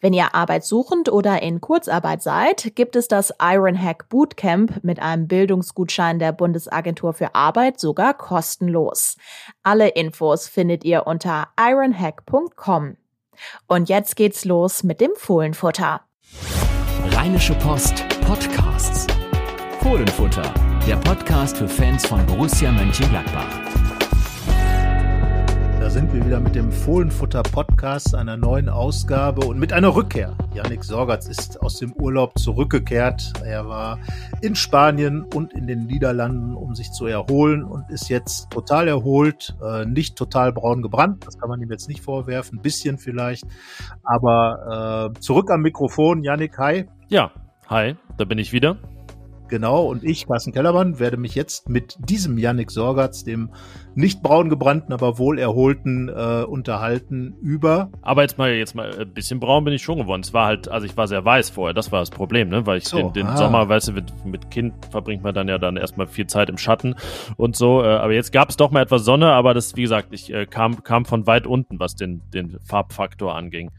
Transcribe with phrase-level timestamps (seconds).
[0.00, 6.18] Wenn ihr arbeitssuchend oder in Kurzarbeit seid, gibt es das Ironhack Bootcamp mit einem Bildungsgutschein
[6.18, 9.16] der Bundesagentur für Arbeit sogar kostenlos.
[9.62, 12.96] Alle Infos findet ihr unter ironhack.com.
[13.66, 16.00] Und jetzt geht's los mit dem Fohlenfutter.
[17.12, 19.06] Rheinische Post Podcasts.
[19.80, 20.54] Fohlenfutter,
[20.86, 23.89] der Podcast für Fans von Borussia Mönchengladbach
[25.90, 30.36] sind wir wieder mit dem Fohlenfutter-Podcast, einer neuen Ausgabe und mit einer Rückkehr.
[30.54, 33.32] Yannick Sorgatz ist aus dem Urlaub zurückgekehrt.
[33.44, 33.98] Er war
[34.40, 39.56] in Spanien und in den Niederlanden, um sich zu erholen und ist jetzt total erholt,
[39.64, 41.26] äh, nicht total braun gebrannt.
[41.26, 43.44] Das kann man ihm jetzt nicht vorwerfen, ein bisschen vielleicht.
[44.04, 46.88] Aber äh, zurück am Mikrofon, Yannick, hi.
[47.08, 47.32] Ja,
[47.68, 48.76] hi, da bin ich wieder.
[49.50, 53.50] Genau, und ich, Carsten Kellermann, werde mich jetzt mit diesem Yannick Sorgatz, dem
[53.96, 57.90] nicht braun gebrannten, aber wohl erholten, äh, unterhalten über.
[58.00, 60.20] Aber jetzt mal, jetzt mal ein bisschen braun bin ich schon geworden.
[60.20, 62.64] Es war halt, also ich war sehr weiß vorher, das war das Problem, ne?
[62.64, 63.36] Weil ich so, den, den ah.
[63.36, 66.56] Sommer, weißt du, mit, mit, Kind verbringt man dann ja dann erstmal viel Zeit im
[66.56, 66.94] Schatten
[67.36, 67.82] und so.
[67.82, 70.46] Äh, aber jetzt gab es doch mal etwas Sonne, aber das, wie gesagt, ich äh,
[70.46, 73.72] kam, kam von weit unten, was den, den Farbfaktor anging.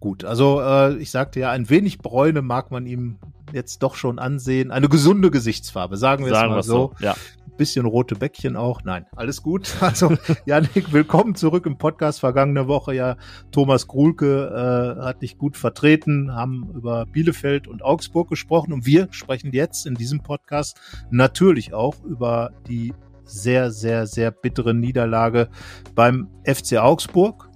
[0.00, 3.18] Gut, also äh, ich sagte ja, ein wenig Bräune mag man ihm
[3.52, 4.70] jetzt doch schon ansehen.
[4.70, 6.92] Eine gesunde Gesichtsfarbe, sagen wir sagen es mal so.
[6.98, 7.04] so.
[7.04, 7.14] Ja.
[7.56, 8.82] Bisschen rote Bäckchen auch.
[8.82, 9.74] Nein, alles gut.
[9.80, 12.20] Also, Janik, willkommen zurück im Podcast.
[12.20, 13.16] Vergangene Woche ja
[13.50, 19.08] Thomas Grulke äh, hat dich gut vertreten, haben über Bielefeld und Augsburg gesprochen und wir
[19.10, 22.94] sprechen jetzt in diesem Podcast natürlich auch über die
[23.24, 25.48] sehr, sehr, sehr bittere Niederlage
[25.94, 27.50] beim FC Augsburg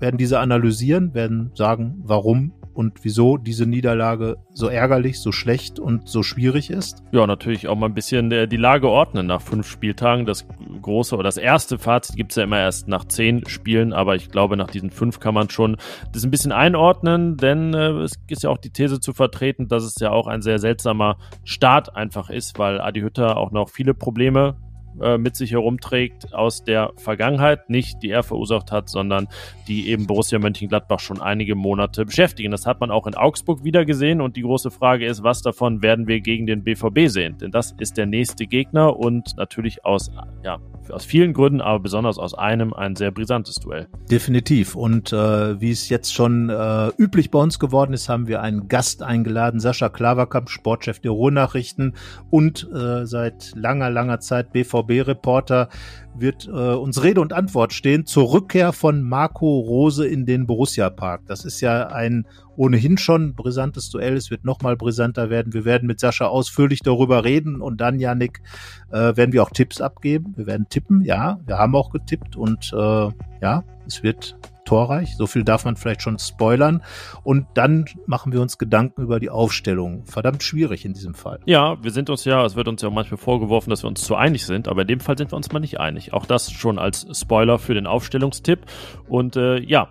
[0.00, 6.08] werden diese analysieren, werden sagen, warum und wieso diese Niederlage so ärgerlich, so schlecht und
[6.08, 7.02] so schwierig ist.
[7.10, 10.26] Ja, natürlich auch mal ein bisschen die Lage ordnen nach fünf Spieltagen.
[10.26, 10.46] Das
[10.80, 14.30] große oder das erste Fazit gibt es ja immer erst nach zehn Spielen, aber ich
[14.30, 15.76] glaube, nach diesen fünf kann man schon
[16.12, 19.82] das ein bisschen einordnen, denn äh, es ist ja auch die These zu vertreten, dass
[19.82, 23.92] es ja auch ein sehr seltsamer Start einfach ist, weil Adi Hütter auch noch viele
[23.92, 24.54] Probleme
[25.02, 29.28] äh, mit sich herumträgt aus der Vergangenheit, nicht die er verursacht hat, sondern
[29.66, 32.50] die eben Borussia Mönchengladbach schon einige Monate beschäftigen.
[32.50, 35.82] Das hat man auch in Augsburg wieder gesehen und die große Frage ist, was davon
[35.82, 37.38] werden wir gegen den BVB sehen?
[37.38, 40.10] Denn das ist der nächste Gegner und natürlich aus,
[40.42, 40.58] ja,
[40.92, 43.88] aus vielen Gründen, aber besonders aus einem ein sehr brisantes Duell.
[44.10, 44.74] Definitiv.
[44.74, 48.68] Und äh, wie es jetzt schon äh, üblich bei uns geworden ist, haben wir einen
[48.68, 51.94] Gast eingeladen, Sascha Klaverkamp, Sportchef der Ruhrnachrichten
[52.30, 55.68] und äh, seit langer, langer Zeit BVB-Reporter
[56.14, 60.90] wird äh, uns Rede und Antwort stehen zur Rückkehr von Marco Rose in den Borussia
[60.90, 61.22] Park.
[61.26, 62.26] Das ist ja ein
[62.58, 64.16] ohnehin schon brisantes Duell.
[64.16, 65.54] Es wird nochmal brisanter werden.
[65.54, 68.42] Wir werden mit Sascha ausführlich darüber reden und dann, Janik,
[68.90, 70.34] äh, werden wir auch Tipps abgeben.
[70.36, 71.38] Wir werden tippen, ja.
[71.46, 73.08] Wir haben auch getippt und äh,
[73.40, 75.16] ja, es wird torreich.
[75.16, 76.82] So viel darf man vielleicht schon spoilern.
[77.22, 80.04] Und dann machen wir uns Gedanken über die Aufstellung.
[80.04, 81.38] Verdammt schwierig in diesem Fall.
[81.46, 84.16] Ja, wir sind uns ja, es wird uns ja manchmal vorgeworfen, dass wir uns zu
[84.16, 86.12] einig sind, aber in dem Fall sind wir uns mal nicht einig.
[86.12, 88.66] Auch das schon als Spoiler für den Aufstellungstipp.
[89.08, 89.88] Und äh, ja,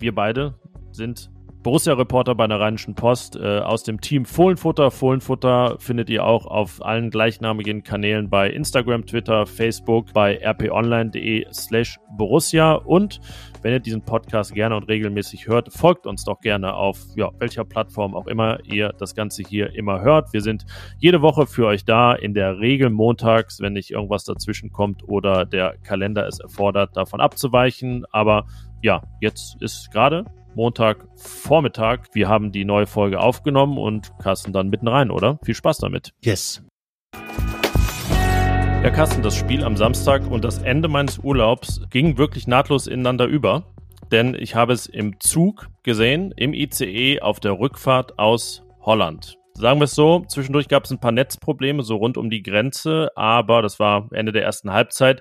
[0.00, 0.54] wir beide
[0.90, 1.30] sind
[1.68, 4.90] Borussia-Reporter bei der Rheinischen Post äh, aus dem Team Fohlenfutter.
[4.90, 11.98] Fohlenfutter findet ihr auch auf allen gleichnamigen Kanälen bei Instagram, Twitter, Facebook, bei rponline.de slash
[12.16, 12.72] Borussia.
[12.72, 13.20] Und
[13.60, 17.66] wenn ihr diesen Podcast gerne und regelmäßig hört, folgt uns doch gerne auf ja, welcher
[17.66, 20.32] Plattform auch immer ihr das Ganze hier immer hört.
[20.32, 20.64] Wir sind
[20.96, 25.44] jede Woche für euch da, in der Regel montags, wenn nicht irgendwas dazwischen kommt oder
[25.44, 28.06] der Kalender es erfordert, davon abzuweichen.
[28.10, 28.46] Aber
[28.80, 30.24] ja, jetzt ist gerade
[30.58, 32.08] Montagvormittag.
[32.14, 35.38] Wir haben die neue Folge aufgenommen und Carsten dann mitten rein, oder?
[35.44, 36.12] Viel Spaß damit.
[36.20, 36.64] Yes.
[38.82, 43.26] Ja, Carsten, das Spiel am Samstag und das Ende meines Urlaubs ging wirklich nahtlos ineinander
[43.26, 43.72] über,
[44.10, 49.36] denn ich habe es im Zug gesehen, im ICE auf der Rückfahrt aus Holland.
[49.54, 53.10] Sagen wir es so, zwischendurch gab es ein paar Netzprobleme so rund um die Grenze,
[53.14, 55.20] aber das war Ende der ersten Halbzeit.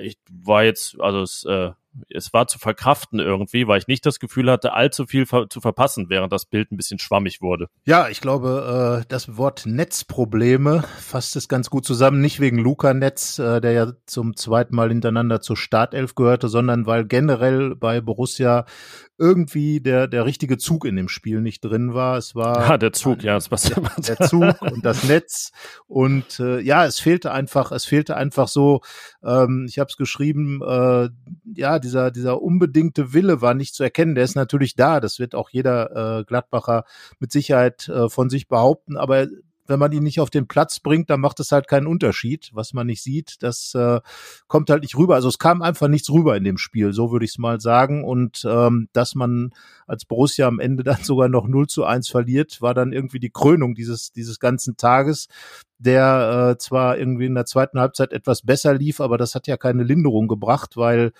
[0.00, 1.72] Ich war jetzt, also es äh,
[2.08, 5.60] es war zu verkraften irgendwie, weil ich nicht das Gefühl hatte, allzu viel ver zu
[5.60, 7.68] verpassen, während das Bild ein bisschen schwammig wurde.
[7.84, 12.20] Ja, ich glaube, äh, das Wort Netzprobleme fasst es ganz gut zusammen.
[12.20, 16.86] Nicht wegen Luca Netz, äh, der ja zum zweiten Mal hintereinander zur Startelf gehörte, sondern
[16.86, 18.64] weil generell bei Borussia
[19.18, 22.16] irgendwie der, der richtige Zug in dem Spiel nicht drin war.
[22.16, 25.52] Es war ja, der Zug, ja, das war der, der Zug und das Netz
[25.86, 28.80] und äh, ja, es fehlte einfach, es fehlte einfach so.
[29.22, 31.10] Ähm, ich habe es geschrieben, äh,
[31.54, 34.14] ja, dieser dieser unbedingte Wille war nicht zu erkennen.
[34.14, 35.00] Der ist natürlich da.
[35.00, 36.84] Das wird auch jeder äh, Gladbacher
[37.18, 39.26] mit Sicherheit äh, von sich behaupten, aber
[39.66, 42.50] wenn man ihn nicht auf den Platz bringt, dann macht es halt keinen Unterschied.
[42.52, 44.00] Was man nicht sieht, das äh,
[44.48, 45.14] kommt halt nicht rüber.
[45.14, 48.04] Also es kam einfach nichts rüber in dem Spiel, so würde ich es mal sagen.
[48.04, 49.50] Und ähm, dass man
[49.86, 53.30] als Borussia am Ende dann sogar noch 0 zu 1 verliert, war dann irgendwie die
[53.30, 55.28] Krönung dieses, dieses ganzen Tages
[55.82, 59.56] der äh, zwar irgendwie in der zweiten Halbzeit etwas besser lief, aber das hat ja
[59.56, 61.12] keine Linderung gebracht, weil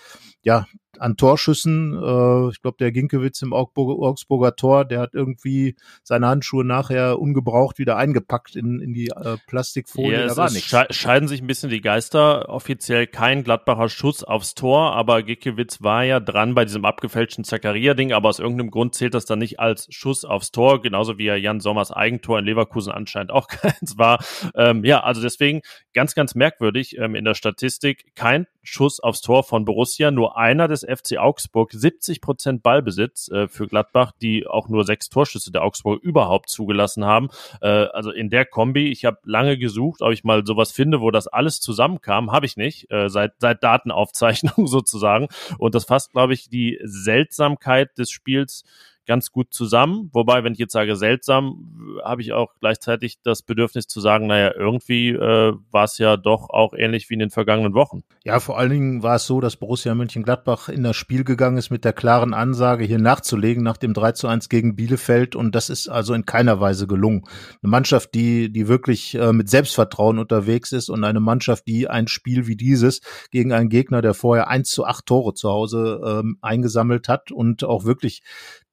[0.42, 0.66] ja
[0.98, 6.28] an Torschüssen, äh, ich glaube der Ginkewitz im Augsburger, Augsburger Tor, der hat irgendwie seine
[6.28, 10.68] Handschuhe nachher ungebraucht wieder eingepackt in, in die äh, Plastikfolie, ja, da war nichts.
[10.68, 15.82] Sche scheiden sich ein bisschen die Geister, offiziell kein Gladbacher Schuss aufs Tor, aber Ginkewitz
[15.82, 19.60] war ja dran bei diesem abgefälschten Zakaria-Ding, aber aus irgendeinem Grund zählt das dann nicht
[19.60, 23.96] als Schuss aufs Tor, genauso wie ja Jan Sommers Eigentor in Leverkusen anscheinend auch keins
[23.96, 24.22] war.
[24.54, 25.62] Ähm, ja, also deswegen
[25.92, 28.14] ganz, ganz merkwürdig ähm, in der Statistik.
[28.14, 33.48] Kein Schuss aufs Tor von Borussia, nur einer des FC Augsburg, 70 Prozent Ballbesitz äh,
[33.48, 37.28] für Gladbach, die auch nur sechs Torschüsse der Augsburg überhaupt zugelassen haben.
[37.60, 41.10] Äh, also in der Kombi, ich habe lange gesucht, ob ich mal sowas finde, wo
[41.10, 45.28] das alles zusammenkam, habe ich nicht, äh, seit, seit Datenaufzeichnung sozusagen.
[45.58, 48.64] Und das fasst, glaube ich, die Seltsamkeit des Spiels
[49.06, 50.10] ganz gut zusammen.
[50.12, 54.52] Wobei, wenn ich jetzt sage seltsam, habe ich auch gleichzeitig das Bedürfnis zu sagen, naja,
[54.56, 58.04] irgendwie äh, war es ja doch auch ähnlich wie in den vergangenen Wochen.
[58.24, 61.70] Ja, vor allen Dingen war es so, dass Borussia Mönchengladbach in das Spiel gegangen ist
[61.70, 65.34] mit der klaren Ansage, hier nachzulegen nach dem 3 zu 1 gegen Bielefeld.
[65.34, 67.24] Und das ist also in keiner Weise gelungen.
[67.62, 72.06] Eine Mannschaft, die, die wirklich äh, mit Selbstvertrauen unterwegs ist und eine Mannschaft, die ein
[72.06, 73.00] Spiel wie dieses
[73.30, 77.64] gegen einen Gegner, der vorher 1 zu 8 Tore zu Hause ähm, eingesammelt hat und
[77.64, 78.22] auch wirklich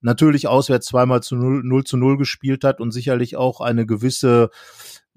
[0.01, 4.49] natürlich auswärts zweimal zu 0, 0 zu 0 gespielt hat und sicherlich auch eine gewisse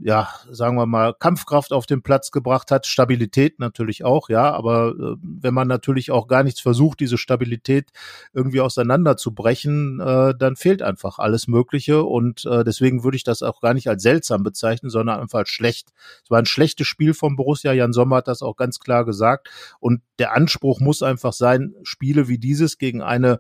[0.04, 4.94] ja, sagen wir mal, Kampfkraft auf den Platz gebracht hat, Stabilität natürlich auch, ja, aber
[4.98, 7.90] äh, wenn man natürlich auch gar nichts versucht, diese Stabilität
[8.32, 13.60] irgendwie auseinanderzubrechen, äh, dann fehlt einfach alles Mögliche und äh, deswegen würde ich das auch
[13.60, 15.92] gar nicht als seltsam bezeichnen, sondern einfach als schlecht.
[16.24, 19.50] Es war ein schlechtes Spiel von Borussia, Jan Sommer hat das auch ganz klar gesagt
[19.78, 23.38] und der Anspruch muss einfach sein, Spiele wie dieses gegen eine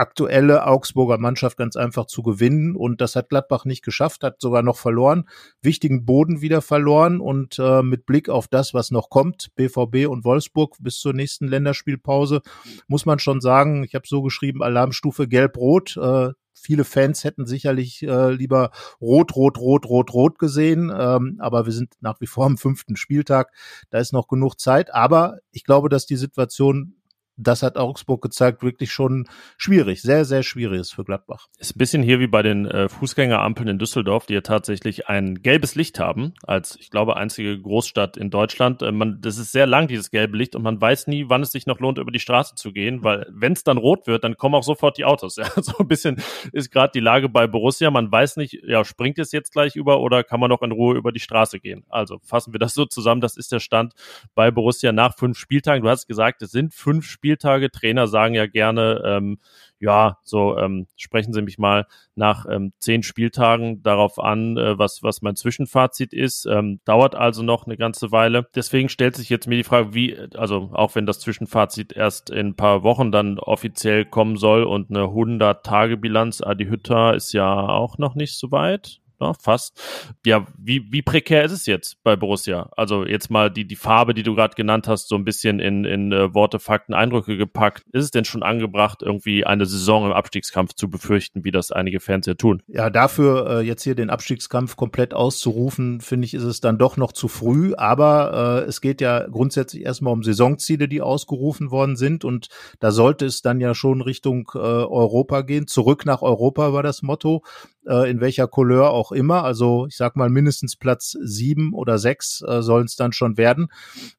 [0.00, 2.74] aktuelle Augsburger Mannschaft ganz einfach zu gewinnen.
[2.74, 5.28] Und das hat Gladbach nicht geschafft, hat sogar noch verloren,
[5.62, 7.20] wichtigen Boden wieder verloren.
[7.20, 11.46] Und äh, mit Blick auf das, was noch kommt, BVB und Wolfsburg bis zur nächsten
[11.46, 12.40] Länderspielpause,
[12.88, 15.96] muss man schon sagen, ich habe so geschrieben, Alarmstufe gelb-rot.
[15.98, 18.70] Äh, viele Fans hätten sicherlich äh, lieber
[19.00, 20.92] rot, rot, rot, rot, rot gesehen.
[20.94, 23.52] Ähm, aber wir sind nach wie vor am fünften Spieltag.
[23.90, 24.94] Da ist noch genug Zeit.
[24.94, 26.99] Aber ich glaube, dass die Situation
[27.42, 31.46] das hat Augsburg gezeigt, wirklich schon schwierig, sehr, sehr schwierig ist für Gladbach.
[31.58, 35.42] Ist ein bisschen hier wie bei den äh, Fußgängerampeln in Düsseldorf, die ja tatsächlich ein
[35.42, 38.82] gelbes Licht haben, als ich glaube einzige Großstadt in Deutschland.
[38.82, 41.52] Äh, man, das ist sehr lang, dieses gelbe Licht, und man weiß nie, wann es
[41.52, 44.36] sich noch lohnt, über die Straße zu gehen, weil wenn es dann rot wird, dann
[44.36, 45.36] kommen auch sofort die Autos.
[45.40, 46.20] Ja, so ein bisschen
[46.52, 47.90] ist gerade die Lage bei Borussia.
[47.90, 50.96] Man weiß nicht, ja, springt es jetzt gleich über oder kann man noch in Ruhe
[50.96, 51.84] über die Straße gehen?
[51.88, 53.22] Also fassen wir das so zusammen.
[53.22, 53.94] Das ist der Stand
[54.34, 55.82] bei Borussia nach fünf Spieltagen.
[55.82, 57.29] Du hast gesagt, es sind fünf Spieltage.
[57.30, 57.70] Spieltage.
[57.70, 59.38] Trainer sagen ja gerne, ähm,
[59.78, 65.02] ja, so ähm, sprechen Sie mich mal nach ähm, zehn Spieltagen darauf an, äh, was,
[65.02, 66.46] was mein Zwischenfazit ist.
[66.46, 68.46] Ähm, dauert also noch eine ganze Weile.
[68.54, 72.48] Deswegen stellt sich jetzt mir die Frage, wie, also auch wenn das Zwischenfazit erst in
[72.48, 77.96] ein paar Wochen dann offiziell kommen soll und eine 100-Tage-Bilanz, Adi Hütter ist ja auch
[77.96, 79.78] noch nicht so weit ja, fast.
[80.24, 82.70] Ja, wie, wie prekär ist es jetzt bei Borussia?
[82.76, 85.84] Also jetzt mal die, die Farbe, die du gerade genannt hast, so ein bisschen in,
[85.84, 87.84] in äh, Worte, Fakten, Eindrücke gepackt.
[87.92, 92.00] Ist es denn schon angebracht, irgendwie eine Saison im Abstiegskampf zu befürchten, wie das einige
[92.00, 92.62] Fans ja tun?
[92.66, 96.96] Ja, dafür äh, jetzt hier den Abstiegskampf komplett auszurufen, finde ich, ist es dann doch
[96.96, 97.74] noch zu früh.
[97.74, 102.24] Aber äh, es geht ja grundsätzlich erstmal um Saisonziele, die ausgerufen worden sind.
[102.24, 102.48] Und
[102.78, 105.66] da sollte es dann ja schon Richtung äh, Europa gehen.
[105.66, 107.42] Zurück nach Europa war das Motto
[107.86, 109.44] äh, in welcher Couleur auch immer.
[109.44, 113.68] Also ich sag mal mindestens Platz sieben oder sechs äh, sollen es dann schon werden.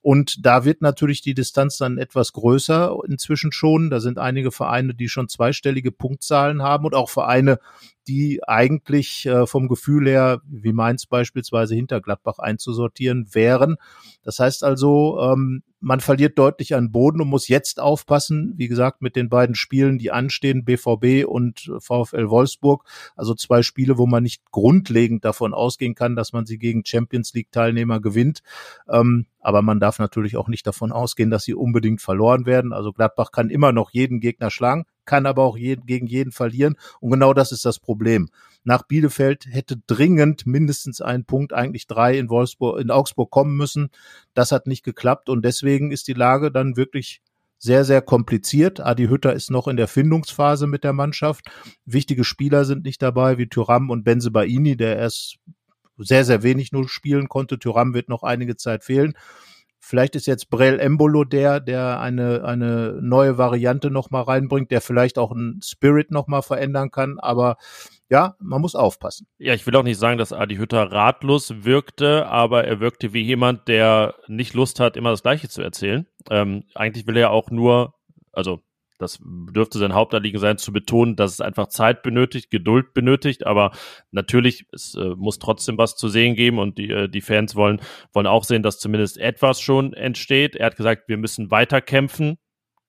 [0.01, 3.89] Und da wird natürlich die Distanz dann etwas größer inzwischen schon.
[3.89, 7.59] Da sind einige Vereine, die schon zweistellige Punktzahlen haben und auch Vereine,
[8.07, 13.77] die eigentlich äh, vom Gefühl her, wie Mainz beispielsweise hinter Gladbach einzusortieren wären.
[14.23, 19.01] Das heißt also, ähm, man verliert deutlich an Boden und muss jetzt aufpassen, wie gesagt,
[19.01, 22.85] mit den beiden Spielen, die anstehen, BVB und VfL Wolfsburg.
[23.15, 27.33] Also zwei Spiele, wo man nicht grundlegend davon ausgehen kann, dass man sie gegen Champions
[27.33, 28.43] League Teilnehmer gewinnt.
[28.87, 32.73] Ähm, aber man darf natürlich auch nicht davon ausgehen, dass sie unbedingt verloren werden.
[32.73, 36.75] Also Gladbach kann immer noch jeden Gegner schlagen, kann aber auch jeden, gegen jeden verlieren.
[36.99, 38.29] Und genau das ist das Problem.
[38.63, 43.89] Nach Bielefeld hätte dringend mindestens ein Punkt, eigentlich drei in Wolfsburg, in Augsburg kommen müssen.
[44.33, 47.21] Das hat nicht geklappt und deswegen ist die Lage dann wirklich
[47.57, 48.79] sehr, sehr kompliziert.
[48.79, 51.45] Adi Hütter ist noch in der Findungsphase mit der Mannschaft.
[51.85, 55.37] Wichtige Spieler sind nicht dabei, wie Thuram und Benzebaini, der erst
[55.97, 57.59] sehr, sehr wenig nur spielen konnte.
[57.59, 59.13] Thuram wird noch einige Zeit fehlen.
[59.91, 65.17] Vielleicht ist jetzt Brel Embolo der, der eine, eine neue Variante nochmal reinbringt, der vielleicht
[65.17, 67.19] auch einen Spirit nochmal verändern kann.
[67.19, 67.57] Aber
[68.09, 69.27] ja, man muss aufpassen.
[69.37, 73.21] Ja, ich will auch nicht sagen, dass Adi Hütter ratlos wirkte, aber er wirkte wie
[73.21, 76.07] jemand, der nicht Lust hat, immer das Gleiche zu erzählen.
[76.29, 77.93] Ähm, eigentlich will er auch nur,
[78.31, 78.61] also
[79.01, 83.71] das dürfte sein Hauptanliegen sein, zu betonen, dass es einfach Zeit benötigt, Geduld benötigt, aber
[84.11, 87.81] natürlich, es äh, muss trotzdem was zu sehen geben und die, äh, die Fans wollen,
[88.13, 90.55] wollen auch sehen, dass zumindest etwas schon entsteht.
[90.55, 92.37] Er hat gesagt, wir müssen weiter kämpfen.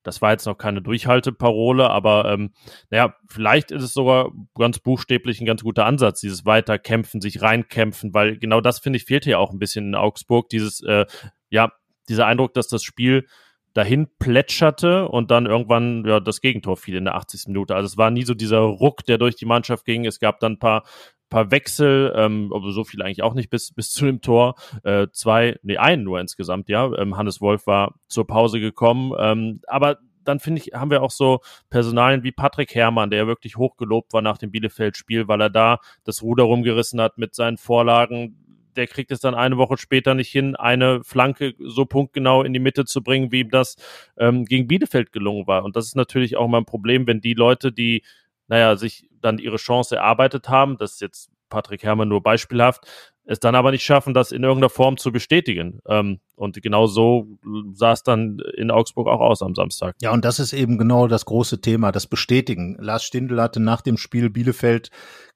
[0.02, 2.52] Das war jetzt noch keine Durchhalteparole, aber ähm,
[2.90, 8.12] naja, vielleicht ist es sogar ganz buchstäblich ein ganz guter Ansatz, dieses Weiterkämpfen, sich reinkämpfen,
[8.12, 11.06] weil genau das, finde ich, fehlt hier auch ein bisschen in Augsburg, dieses, äh,
[11.50, 11.72] ja,
[12.08, 13.26] dieser Eindruck, dass das Spiel
[13.74, 17.48] dahin plätscherte und dann irgendwann ja das Gegentor fiel in der 80.
[17.48, 17.74] Minute.
[17.74, 20.04] Also es war nie so dieser Ruck, der durch die Mannschaft ging.
[20.06, 20.84] Es gab dann ein paar
[21.30, 24.54] paar Wechsel, ähm, aber so viel eigentlich auch nicht bis bis zu dem Tor.
[24.84, 26.92] Äh, zwei, nee, einen nur insgesamt, ja.
[26.94, 31.10] Ähm, Hannes Wolf war zur Pause gekommen, ähm, aber dann finde ich, haben wir auch
[31.10, 35.50] so Personalien wie Patrick Herrmann, der ja wirklich hochgelobt war nach dem Bielefeld-Spiel, weil er
[35.50, 38.41] da das Ruder rumgerissen hat mit seinen Vorlagen,
[38.76, 42.60] der kriegt es dann eine Woche später nicht hin, eine Flanke so punktgenau in die
[42.60, 43.76] Mitte zu bringen, wie ihm das
[44.16, 45.64] ähm, gegen Bielefeld gelungen war.
[45.64, 48.02] Und das ist natürlich auch mal ein Problem, wenn die Leute, die,
[48.48, 52.86] naja, sich dann ihre Chance erarbeitet haben, das ist jetzt Patrick Herrmann nur beispielhaft,
[53.24, 55.80] es dann aber nicht schaffen, das in irgendeiner Form zu bestätigen.
[55.86, 57.38] Ähm, und genau so
[57.72, 59.94] sah es dann in Augsburg auch aus am Samstag.
[60.02, 62.76] Ja, und das ist eben genau das große Thema, das Bestätigen.
[62.80, 64.90] Lars Stindl hatte nach dem Spiel Bielefeld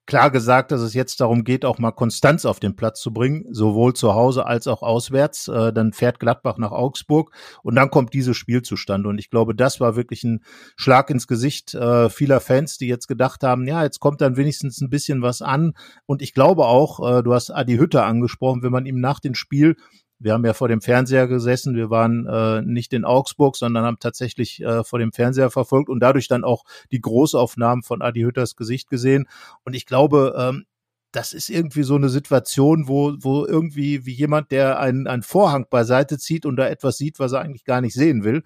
[0.07, 3.45] klar gesagt, dass es jetzt darum geht, auch mal Konstanz auf den Platz zu bringen,
[3.51, 5.49] sowohl zu Hause als auch auswärts.
[5.49, 9.09] Äh, dann fährt Gladbach nach Augsburg und dann kommt dieses Spiel zustande.
[9.09, 10.41] Und ich glaube, das war wirklich ein
[10.77, 14.81] Schlag ins Gesicht äh, vieler Fans, die jetzt gedacht haben, ja, jetzt kommt dann wenigstens
[14.81, 15.73] ein bisschen was an.
[16.05, 19.35] Und ich glaube auch, äh, du hast Adi Hütter angesprochen, wenn man ihm nach dem
[19.35, 19.75] Spiel
[20.19, 23.99] wir haben ja vor dem Fernseher gesessen, wir waren äh, nicht in Augsburg, sondern haben
[23.99, 28.55] tatsächlich äh, vor dem Fernseher verfolgt und dadurch dann auch die Großaufnahmen von Adi Hütters
[28.55, 29.27] Gesicht gesehen.
[29.63, 30.65] Und ich glaube, ähm,
[31.11, 35.65] das ist irgendwie so eine Situation, wo, wo irgendwie wie jemand, der einen, einen Vorhang
[35.69, 38.43] beiseite zieht und da etwas sieht, was er eigentlich gar nicht sehen will.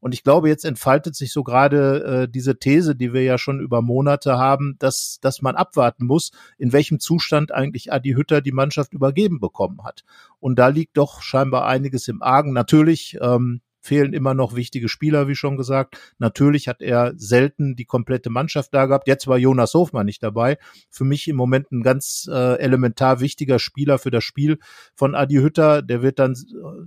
[0.00, 3.60] Und ich glaube, jetzt entfaltet sich so gerade äh, diese These, die wir ja schon
[3.60, 8.52] über Monate haben, dass, dass man abwarten muss, in welchem Zustand eigentlich Adi Hütter die
[8.52, 10.04] Mannschaft übergeben bekommen hat.
[10.40, 12.52] Und da liegt doch scheinbar einiges im Argen.
[12.52, 15.98] Natürlich, ähm, fehlen immer noch wichtige Spieler, wie schon gesagt.
[16.18, 19.08] Natürlich hat er selten die komplette Mannschaft da gehabt.
[19.08, 20.58] Jetzt war Jonas Hofmann nicht dabei.
[20.90, 24.58] Für mich im Moment ein ganz äh, elementar wichtiger Spieler für das Spiel
[24.94, 25.82] von Adi Hütter.
[25.82, 26.36] Der wird dann äh,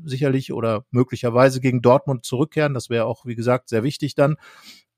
[0.05, 2.73] sicherlich oder möglicherweise gegen Dortmund zurückkehren.
[2.73, 4.35] Das wäre auch, wie gesagt, sehr wichtig dann.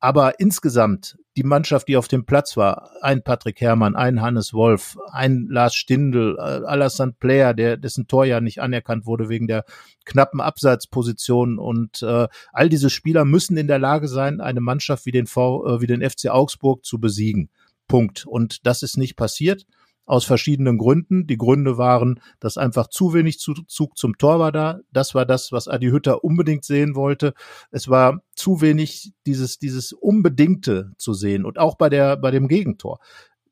[0.03, 4.97] Aber insgesamt die Mannschaft, die auf dem Platz war, ein Patrick Herrmann, ein Hannes Wolf,
[5.09, 9.63] ein Lars Stindl, äh, Alassane Player, der dessen Tor ja nicht anerkannt wurde wegen der
[10.03, 15.11] knappen Abseitsposition und äh, all diese Spieler müssen in der Lage sein, eine Mannschaft wie
[15.11, 17.49] den v, äh, wie den FC Augsburg zu besiegen.
[17.87, 18.25] Punkt.
[18.25, 19.65] Und das ist nicht passiert
[20.05, 21.27] aus verschiedenen Gründen.
[21.27, 24.79] Die Gründe waren, dass einfach zu wenig Zug zum Tor war da.
[24.91, 27.33] Das war das, was Adi Hütter unbedingt sehen wollte.
[27.71, 32.47] Es war zu wenig dieses, dieses Unbedingte zu sehen und auch bei der, bei dem
[32.47, 32.99] Gegentor.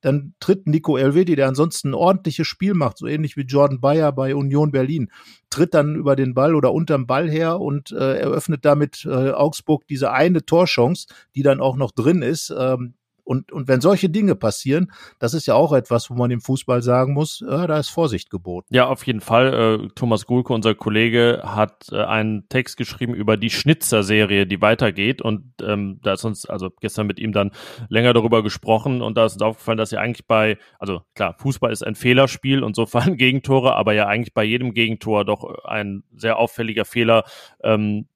[0.01, 4.11] Dann tritt Nico Elvedi, der ansonsten ein ordentliches Spiel macht, so ähnlich wie Jordan Bayer
[4.11, 5.11] bei Union Berlin,
[5.51, 9.85] tritt dann über den Ball oder unterm Ball her und äh, eröffnet damit äh, Augsburg
[9.87, 11.05] diese eine Torchance,
[11.35, 12.51] die dann auch noch drin ist.
[12.57, 16.41] Ähm, und, und wenn solche Dinge passieren, das ist ja auch etwas, wo man im
[16.41, 18.67] Fußball sagen muss, äh, da ist Vorsicht geboten.
[18.73, 19.53] Ja, auf jeden Fall.
[19.81, 25.21] Äh, Thomas Gulke, unser Kollege, hat äh, einen Text geschrieben über die Schnitzer-Serie, die weitergeht.
[25.21, 27.51] Und ähm, da ist uns, also gestern mit ihm dann
[27.89, 31.71] länger darüber gesprochen und da ist uns aufgefallen, dass ja eigentlich bei, also klar, Fußball
[31.71, 36.03] ist ein Fehlerspiel und so fallen Gegentore, aber ja eigentlich bei jedem Gegentor doch ein
[36.15, 37.23] sehr auffälliger Fehler
[37.63, 38.07] ähm,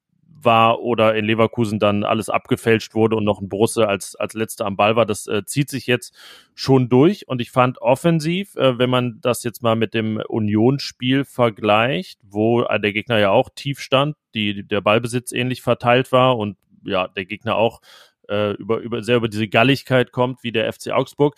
[0.45, 4.65] war oder in Leverkusen dann alles abgefälscht wurde und noch ein Borussia als, als letzter
[4.65, 5.05] am Ball war.
[5.05, 6.15] Das äh, zieht sich jetzt
[6.53, 11.25] schon durch und ich fand offensiv, äh, wenn man das jetzt mal mit dem Unionsspiel
[11.25, 16.57] vergleicht, wo der Gegner ja auch tief stand, die, der Ballbesitz ähnlich verteilt war und
[16.85, 17.81] ja, der Gegner auch
[18.29, 21.35] äh, über, über, sehr über diese Galligkeit kommt, wie der FC Augsburg.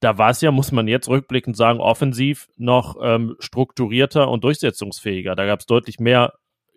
[0.00, 5.34] Da war es ja, muss man jetzt rückblickend sagen, offensiv noch ähm, strukturierter und durchsetzungsfähiger.
[5.34, 6.34] Da gab es deutlich mehr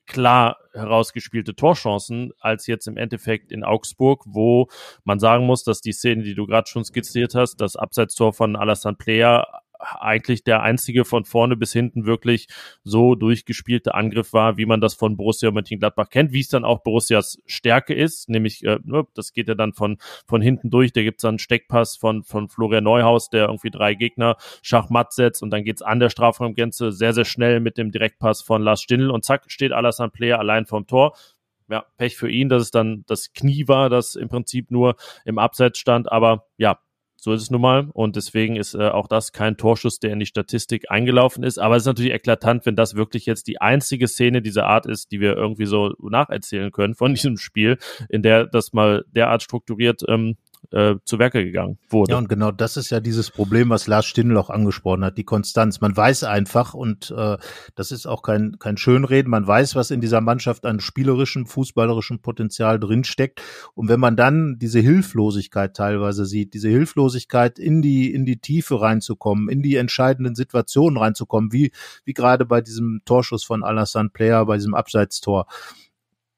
[0.09, 4.67] klar herausgespielte Torchancen als jetzt im Endeffekt in Augsburg, wo
[5.05, 8.55] man sagen muss, dass die Szene, die du gerade schon skizziert hast, das Abseitstor von
[8.55, 9.47] Alassane Player
[9.79, 12.47] eigentlich der einzige von vorne bis hinten wirklich
[12.83, 16.83] so durchgespielte Angriff war, wie man das von Borussia Mönchengladbach kennt, wie es dann auch
[16.83, 21.01] Borussias Stärke ist, nämlich äh, ne, das geht ja dann von von hinten durch, da
[21.01, 25.49] gibt's dann einen Steckpass von von Florian Neuhaus, der irgendwie drei Gegner schachmatt setzt und
[25.51, 29.23] dann geht's an der Strafraumgrenze sehr sehr schnell mit dem Direktpass von Lars Stindl und
[29.23, 31.15] zack steht Alassane Player allein vom Tor
[31.69, 35.37] ja, Pech für ihn, dass es dann das Knie war, das im Prinzip nur im
[35.37, 36.11] Abseits stand.
[36.11, 36.79] Aber ja,
[37.19, 37.89] so ist es nun mal.
[37.93, 41.57] Und deswegen ist äh, auch das kein Torschuss, der in die Statistik eingelaufen ist.
[41.57, 45.11] Aber es ist natürlich eklatant, wenn das wirklich jetzt die einzige Szene dieser Art ist,
[45.11, 47.77] die wir irgendwie so nacherzählen können von diesem Spiel,
[48.09, 50.37] in der das mal derart strukturiert ähm,
[50.71, 52.11] äh, zu Werke gegangen wurde.
[52.11, 55.23] Ja, und genau das ist ja dieses Problem, was Lars Stindl auch angesprochen hat, die
[55.23, 55.81] Konstanz.
[55.81, 57.37] Man weiß einfach, und äh,
[57.75, 62.19] das ist auch kein, kein Schönreden, man weiß, was in dieser Mannschaft an spielerischem, fußballerischem
[62.19, 63.41] Potenzial drinsteckt.
[63.73, 68.79] Und wenn man dann diese Hilflosigkeit teilweise sieht, diese Hilflosigkeit in die, in die Tiefe
[68.79, 71.71] reinzukommen, in die entscheidenden Situationen reinzukommen, wie,
[72.05, 75.47] wie gerade bei diesem Torschuss von Alassane Player, bei diesem Abseitstor,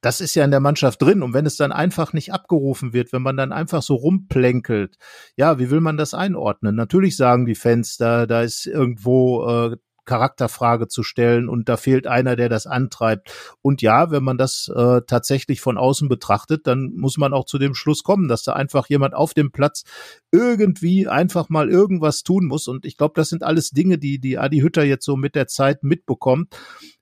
[0.02, 1.22] das ist ja in der Mannschaft drin.
[1.22, 4.98] Und wenn es dann einfach nicht abgerufen wird, wenn man dann einfach so rumplänkelt,
[5.36, 6.76] ja, wie will man das einordnen?
[6.76, 12.08] Natürlich sagen die Fans, da, da ist irgendwo äh, Charakterfrage zu stellen und da fehlt
[12.08, 13.32] einer, der das antreibt.
[13.62, 17.60] Und ja, wenn man das äh, tatsächlich von außen betrachtet, dann muss man auch zu
[17.60, 19.84] dem Schluss kommen, dass da einfach jemand auf dem Platz
[20.32, 22.68] irgendwie einfach mal irgendwas tun muss.
[22.68, 25.48] Und ich glaube, das sind alles Dinge, die die Adi Hütter jetzt so mit der
[25.48, 26.56] Zeit mitbekommt,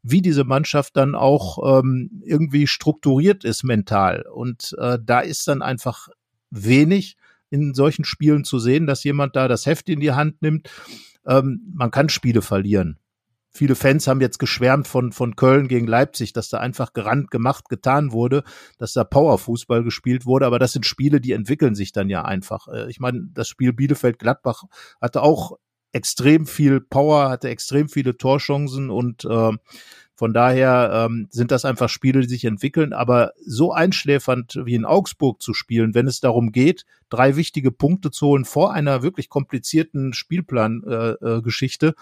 [0.03, 4.25] wie diese Mannschaft dann auch ähm, irgendwie strukturiert ist mental.
[4.33, 6.09] Und äh, da ist dann einfach
[6.51, 7.17] wenig
[7.49, 10.69] in solchen Spielen zu sehen, dass jemand da das Heft in die Hand nimmt
[11.29, 12.99] ähm, man kann Spiele verlieren.
[13.51, 17.67] Viele Fans haben jetzt geschwärmt von, von Köln gegen Leipzig, dass da einfach gerannt, gemacht,
[17.67, 18.43] getan wurde,
[18.77, 20.45] dass da Powerfußball gespielt wurde.
[20.45, 22.67] Aber das sind Spiele, die entwickeln sich dann ja einfach.
[22.67, 24.63] Äh, ich meine, das Spiel Bielefeld-Gladbach
[25.01, 25.57] hatte auch
[25.91, 29.51] extrem viel Power, hatte extrem viele Torchancen und äh,
[30.19, 32.91] von daher ähm, sind das einfach Spiele, die sich entwickeln.
[32.91, 38.11] Aber so einschläfernd wie in Augsburg zu spielen, wenn es darum geht, drei wichtige Punkte
[38.11, 41.93] zu holen vor einer wirklich komplizierten Spielplan-Geschichte äh, äh,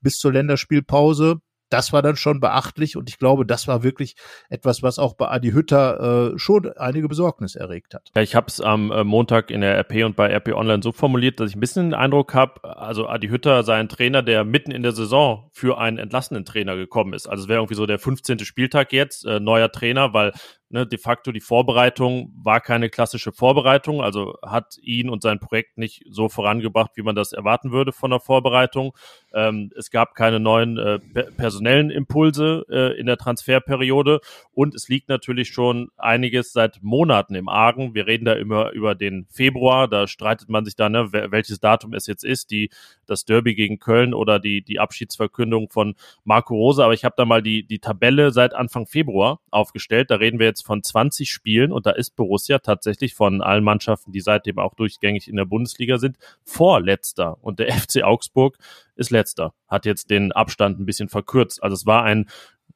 [0.00, 4.16] bis zur Länderspielpause, das war dann schon beachtlich und ich glaube, das war wirklich
[4.48, 8.10] etwas, was auch bei Adi Hütter äh, schon einige Besorgnis erregt hat.
[8.14, 10.92] Ja, ich habe es am äh, Montag in der RP und bei RP Online so
[10.92, 14.44] formuliert, dass ich ein bisschen den Eindruck habe, also Adi Hütter sei ein Trainer, der
[14.44, 17.26] mitten in der Saison für einen entlassenen Trainer gekommen ist.
[17.26, 18.40] Also es wäre irgendwie so der 15.
[18.40, 20.32] Spieltag jetzt, äh, neuer Trainer, weil
[20.70, 25.78] ne, de facto die Vorbereitung war keine klassische Vorbereitung, also hat ihn und sein Projekt
[25.78, 28.96] nicht so vorangebracht, wie man das erwarten würde von der Vorbereitung.
[29.32, 30.98] Ähm, es gab keine neuen äh,
[31.36, 34.20] personellen Impulse äh, in der Transferperiode
[34.52, 37.94] und es liegt natürlich schon einiges seit Monaten im Argen.
[37.94, 41.94] Wir reden da immer über den Februar, da streitet man sich da, ne, welches Datum
[41.94, 42.70] es jetzt ist, die
[43.06, 46.84] das Derby gegen Köln oder die die Abschiedsverkündung von Marco Rose.
[46.84, 50.10] Aber ich habe da mal die die Tabelle seit Anfang Februar aufgestellt.
[50.10, 54.12] Da reden wir jetzt von 20 Spielen und da ist Borussia tatsächlich von allen Mannschaften,
[54.12, 58.58] die seitdem auch durchgängig in der Bundesliga sind, vorletzter und der FC Augsburg
[58.96, 61.62] ist letzter, hat jetzt den Abstand ein bisschen verkürzt.
[61.62, 62.28] Also es war ein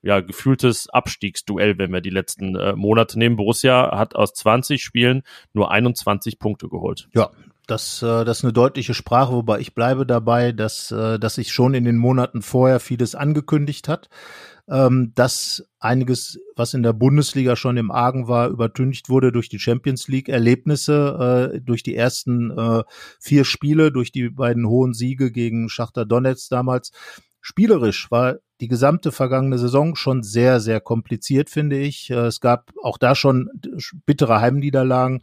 [0.02, 3.36] ja, gefühltes Abstiegsduell, wenn wir die letzten äh, Monate nehmen.
[3.36, 7.08] Borussia hat aus 20 Spielen nur 21 Punkte geholt.
[7.14, 7.30] Ja,
[7.66, 11.52] das, äh, das ist eine deutliche Sprache, wobei ich bleibe dabei, dass, äh, dass sich
[11.52, 14.08] schon in den Monaten vorher vieles angekündigt hat
[14.70, 19.58] ähm, dass einiges, was in der Bundesliga schon im Argen war, übertüncht wurde durch die
[19.58, 22.52] Champions League Erlebnisse, äh, durch die ersten
[23.18, 26.92] vier Spiele, durch die beiden hohen Siege gegen Schachter Donetsk damals.
[27.40, 32.10] Spielerisch war die gesamte vergangene Saison schon sehr, sehr kompliziert, finde ich.
[32.10, 33.50] Es gab auch da schon
[34.06, 35.22] bittere Heimniederlagen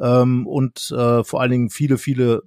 [0.00, 2.42] ähm, und äh, vor allen Dingen viele, viele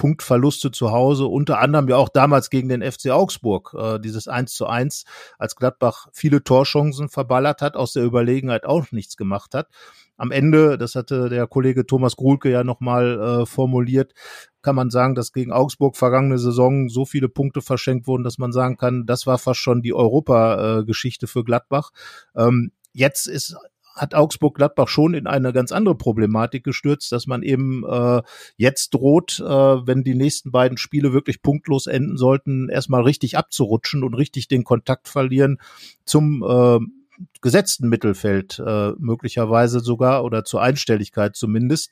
[0.00, 4.54] Punktverluste zu Hause, unter anderem ja auch damals gegen den FC Augsburg, äh, dieses 1
[4.54, 5.04] zu 1,
[5.38, 9.68] als Gladbach viele Torchancen verballert hat, aus der Überlegenheit auch nichts gemacht hat.
[10.16, 14.14] Am Ende, das hatte der Kollege Thomas Gruhlke ja nochmal äh, formuliert,
[14.62, 18.52] kann man sagen, dass gegen Augsburg vergangene Saison so viele Punkte verschenkt wurden, dass man
[18.52, 21.90] sagen kann, das war fast schon die Europa-Geschichte für Gladbach.
[22.34, 23.56] Ähm, jetzt ist
[24.00, 28.22] hat Augsburg-Gladbach schon in eine ganz andere Problematik gestürzt, dass man eben äh,
[28.56, 34.02] jetzt droht, äh, wenn die nächsten beiden Spiele wirklich punktlos enden sollten, erstmal richtig abzurutschen
[34.02, 35.58] und richtig den Kontakt verlieren
[36.04, 36.78] zum äh,
[37.40, 41.90] gesetzten Mittelfeld äh, möglicherweise sogar oder zur Einstelligkeit zumindest.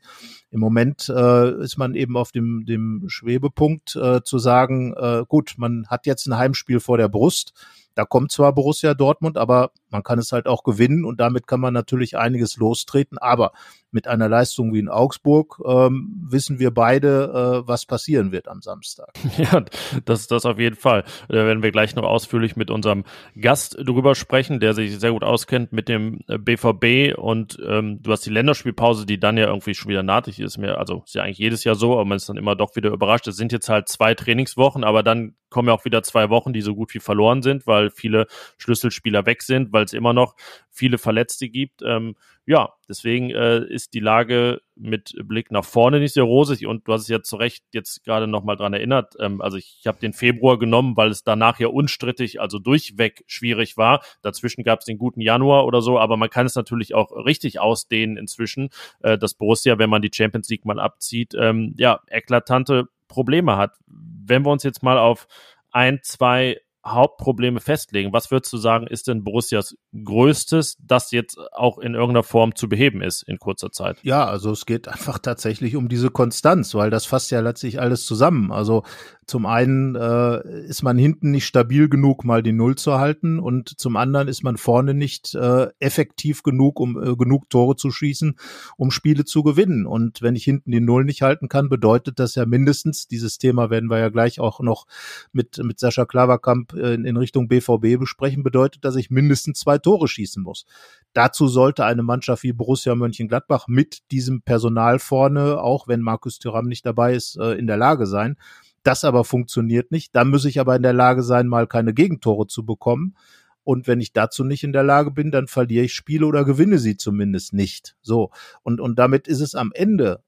[0.50, 5.54] Im Moment äh, ist man eben auf dem, dem Schwebepunkt äh, zu sagen, äh, gut,
[5.58, 7.52] man hat jetzt ein Heimspiel vor der Brust.
[7.98, 11.58] Da kommt zwar Borussia Dortmund, aber man kann es halt auch gewinnen und damit kann
[11.58, 13.18] man natürlich einiges lostreten.
[13.18, 13.50] Aber
[13.90, 18.62] mit einer Leistung wie in Augsburg ähm, wissen wir beide, äh, was passieren wird am
[18.62, 19.08] Samstag.
[19.38, 19.64] Ja,
[20.04, 21.04] das, das auf jeden Fall.
[21.28, 23.04] Da werden wir gleich noch ausführlich mit unserem
[23.40, 28.10] Gast drüber sprechen, der sich sehr gut auskennt mit dem BVB äh, und ähm, du
[28.10, 30.58] hast die Länderspielpause, die dann ja irgendwie schon wieder nahtig ist.
[30.58, 32.90] Mir, also ist ja eigentlich jedes Jahr so, aber man ist dann immer doch wieder
[32.90, 33.28] überrascht.
[33.28, 36.60] Es sind jetzt halt zwei Trainingswochen, aber dann kommen ja auch wieder zwei Wochen, die
[36.60, 38.26] so gut wie verloren sind, weil viele
[38.58, 40.34] Schlüsselspieler weg sind, weil es immer noch
[40.78, 41.82] viele Verletzte gibt.
[41.84, 42.14] Ähm,
[42.46, 46.92] ja, deswegen äh, ist die Lage mit Blick nach vorne nicht sehr rosig und du
[46.92, 49.14] hast es ja zu Recht jetzt gerade nochmal dran erinnert.
[49.20, 53.24] Ähm, also ich, ich habe den Februar genommen, weil es danach ja unstrittig, also durchweg
[53.26, 54.02] schwierig war.
[54.22, 57.60] Dazwischen gab es den guten Januar oder so, aber man kann es natürlich auch richtig
[57.60, 62.84] ausdehnen inzwischen, äh, dass Borussia, wenn man die Champions League mal abzieht, ähm, ja, eklatante
[63.08, 63.72] Probleme hat.
[63.86, 65.26] Wenn wir uns jetzt mal auf
[65.70, 66.60] ein, zwei
[66.92, 68.12] Hauptprobleme festlegen.
[68.12, 72.68] Was würdest du sagen, ist denn Borussias größtes, das jetzt auch in irgendeiner Form zu
[72.68, 73.98] beheben ist in kurzer Zeit?
[74.02, 78.04] Ja, also es geht einfach tatsächlich um diese Konstanz, weil das fasst ja letztlich alles
[78.06, 78.52] zusammen.
[78.52, 78.82] Also
[79.28, 83.78] zum einen äh, ist man hinten nicht stabil genug, mal die Null zu halten, und
[83.78, 88.36] zum anderen ist man vorne nicht äh, effektiv genug, um äh, genug Tore zu schießen,
[88.78, 89.84] um Spiele zu gewinnen.
[89.84, 93.68] Und wenn ich hinten die Null nicht halten kann, bedeutet das ja mindestens, dieses Thema
[93.68, 94.86] werden wir ja gleich auch noch
[95.32, 100.08] mit, mit Sascha Klaverkamp in, in Richtung BVB besprechen, bedeutet, dass ich mindestens zwei Tore
[100.08, 100.64] schießen muss.
[101.12, 106.66] Dazu sollte eine Mannschaft wie Borussia Mönchengladbach mit diesem Personal vorne, auch wenn Markus Thuram
[106.66, 108.36] nicht dabei ist, äh, in der Lage sein.
[108.82, 110.14] Das aber funktioniert nicht.
[110.14, 113.16] Da muss ich aber in der Lage sein, mal keine Gegentore zu bekommen.
[113.64, 116.78] Und wenn ich dazu nicht in der Lage bin, dann verliere ich Spiele oder gewinne
[116.78, 117.96] sie zumindest nicht.
[118.00, 118.30] So.
[118.62, 120.22] Und, und damit ist es am Ende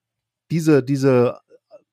[0.51, 1.39] diese, diese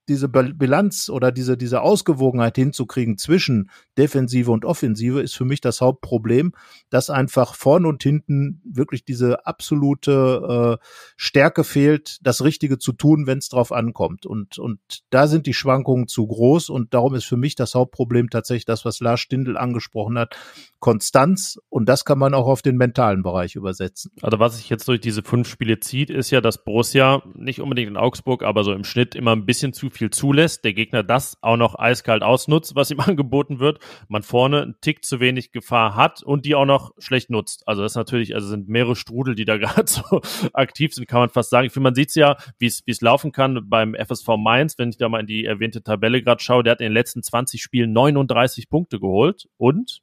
[0.08, 5.82] diese Bilanz oder diese, diese Ausgewogenheit hinzukriegen zwischen Defensive und Offensive ist für mich das
[5.82, 6.54] Hauptproblem,
[6.90, 10.86] dass einfach vorne und hinten wirklich diese absolute äh,
[11.18, 14.26] Stärke fehlt, das Richtige zu tun, wenn es drauf ankommt.
[14.26, 18.30] Und, und da sind die Schwankungen zu groß und darum ist für mich das Hauptproblem
[18.30, 20.36] tatsächlich das, was Lars Stindl angesprochen hat,
[20.80, 24.12] Konstanz und das kann man auch auf den mentalen Bereich übersetzen.
[24.22, 27.90] Also was sich jetzt durch diese fünf Spiele zieht, ist ja, dass Borussia nicht unbedingt
[27.90, 31.38] in Augsburg, aber so im Schnitt immer ein bisschen zu viel zulässt, der Gegner das
[31.42, 35.96] auch noch eiskalt ausnutzt, was ihm angeboten wird, man vorne einen Tick zu wenig Gefahr
[35.96, 37.68] hat und die auch noch schlecht nutzt.
[37.68, 40.22] Also das ist natürlich, also sind mehrere Strudel, die da gerade so
[40.54, 41.68] aktiv sind, kann man fast sagen.
[41.68, 44.98] Ich finde, man sieht es ja, wie es laufen kann beim FSV Mainz, wenn ich
[44.98, 47.92] da mal in die erwähnte Tabelle gerade schaue, der hat in den letzten 20 Spielen
[47.92, 50.02] 39 Punkte geholt und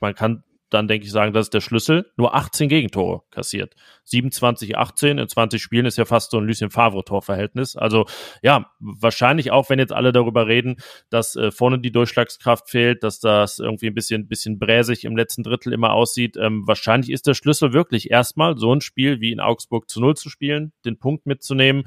[0.00, 2.10] man kann dann denke ich sagen, das ist der Schlüssel.
[2.16, 3.74] Nur 18 Gegentore kassiert.
[4.04, 7.76] 27, 18 in 20 Spielen ist ja fast so ein Lucien Favre-Torverhältnis.
[7.76, 8.06] Also
[8.42, 10.76] ja, wahrscheinlich auch, wenn jetzt alle darüber reden,
[11.08, 15.44] dass äh, vorne die Durchschlagskraft fehlt, dass das irgendwie ein bisschen, bisschen bräsig im letzten
[15.44, 16.36] Drittel immer aussieht.
[16.36, 20.16] Ähm, wahrscheinlich ist der Schlüssel wirklich erstmal so ein Spiel wie in Augsburg zu Null
[20.16, 21.84] zu spielen, den Punkt mitzunehmen,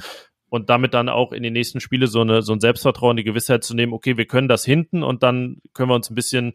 [0.49, 3.65] und damit dann auch in den nächsten Spiele so eine so ein Selbstvertrauen, die Gewissheit
[3.65, 6.53] zu nehmen, okay, wir können das hinten und dann können wir uns ein bisschen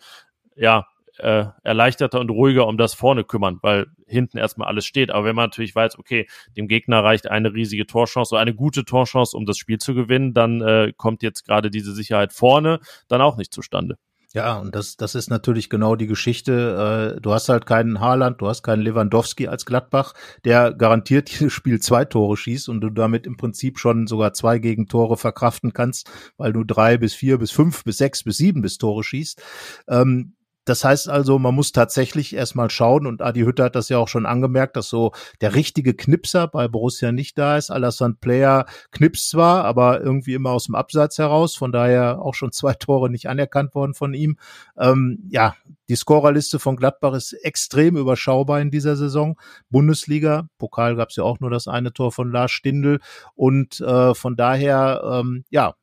[0.57, 0.87] ja
[1.23, 5.11] äh, erleichterter und ruhiger um das vorne kümmern, weil hinten erstmal alles steht.
[5.11, 8.85] Aber wenn man natürlich weiß, okay, dem Gegner reicht eine riesige Torchance oder eine gute
[8.85, 13.21] Torchance, um das Spiel zu gewinnen, dann äh, kommt jetzt gerade diese Sicherheit vorne dann
[13.21, 13.97] auch nicht zustande.
[14.35, 17.17] Ja, und das, das ist natürlich genau die Geschichte.
[17.17, 20.15] Äh, du hast halt keinen Haaland, du hast keinen Lewandowski als Gladbach,
[20.47, 24.59] der garantiert jedes Spiel zwei Tore schießt und du damit im Prinzip schon sogar zwei
[24.59, 28.79] Gegentore verkraften kannst, weil du drei bis vier bis fünf bis sechs bis sieben bis
[28.79, 29.43] Tore schießt.
[29.89, 33.99] Ähm, das heißt also, man muss tatsächlich erstmal schauen, und Adi Hütter hat das ja
[33.99, 37.71] auch schon angemerkt, dass so der richtige Knipser bei Borussia nicht da ist.
[37.71, 42.53] Alassane Player knipst zwar, aber irgendwie immer aus dem Abseits heraus, von daher auch schon
[42.53, 44.37] zwei Tore nicht anerkannt worden von ihm.
[44.79, 45.55] Ähm, ja,
[45.89, 49.39] die Scorerliste von Gladbach ist extrem überschaubar in dieser Saison.
[49.69, 53.01] Bundesliga, Pokal gab es ja auch nur das eine Tor von Lars Stindl
[53.35, 55.75] und äh, von daher, ähm, ja,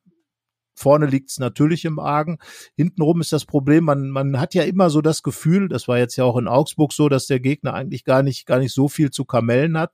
[0.80, 2.38] Vorne liegt es natürlich im Argen.
[2.74, 6.16] Hintenrum ist das Problem, man, man hat ja immer so das Gefühl, das war jetzt
[6.16, 9.10] ja auch in Augsburg so, dass der Gegner eigentlich gar nicht, gar nicht so viel
[9.10, 9.92] zu kamellen hat.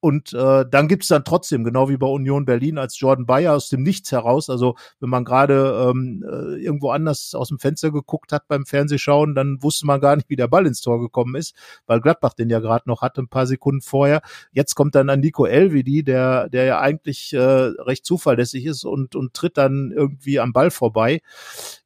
[0.00, 3.68] Und äh, dann gibt's dann trotzdem, genau wie bei Union Berlin, als Jordan Bayer aus
[3.68, 8.32] dem Nichts heraus, also wenn man gerade ähm, äh, irgendwo anders aus dem Fenster geguckt
[8.32, 11.54] hat beim Fernsehschauen, dann wusste man gar nicht, wie der Ball ins Tor gekommen ist,
[11.86, 14.20] weil Gladbach den ja gerade noch hatte, ein paar Sekunden vorher.
[14.52, 19.16] Jetzt kommt dann an Nico Elvedi, der, der ja eigentlich äh, recht zuverlässig ist und,
[19.16, 21.20] und tritt dann irgendwie am Ball vorbei.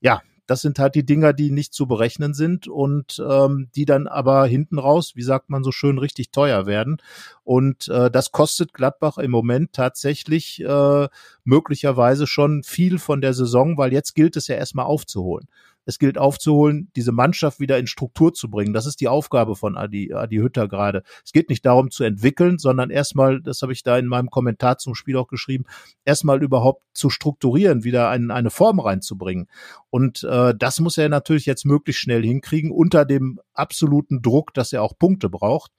[0.00, 4.08] Ja, das sind halt die Dinger, die nicht zu berechnen sind und ähm, die dann
[4.08, 6.96] aber hinten raus, wie sagt man so schön, richtig teuer werden.
[7.44, 11.08] Und äh, das kostet Gladbach im Moment tatsächlich äh,
[11.44, 15.46] möglicherweise schon viel von der Saison, weil jetzt gilt es ja erstmal aufzuholen.
[15.84, 18.72] Es gilt aufzuholen, diese Mannschaft wieder in Struktur zu bringen.
[18.72, 21.02] Das ist die Aufgabe von Adi, Adi Hütter gerade.
[21.24, 24.78] Es geht nicht darum zu entwickeln, sondern erstmal, das habe ich da in meinem Kommentar
[24.78, 25.64] zum Spiel auch geschrieben,
[26.04, 29.48] erstmal überhaupt zu strukturieren, wieder ein, eine Form reinzubringen.
[29.90, 34.72] Und äh, das muss er natürlich jetzt möglichst schnell hinkriegen, unter dem absoluten Druck, dass
[34.72, 35.72] er auch Punkte braucht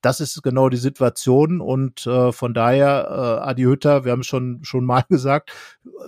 [0.00, 4.26] das ist genau die Situation und äh, von daher, äh, Adi Hütter, wir haben es
[4.26, 5.50] schon, schon mal gesagt,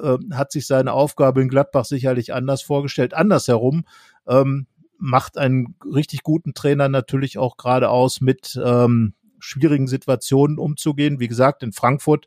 [0.02, 3.14] äh, hat sich seine Aufgabe in Gladbach sicherlich anders vorgestellt.
[3.14, 3.84] Andersherum
[4.26, 4.66] ähm,
[4.98, 11.18] macht einen richtig guten Trainer natürlich auch gerade aus, mit ähm, schwierigen Situationen umzugehen.
[11.18, 12.26] Wie gesagt, in Frankfurt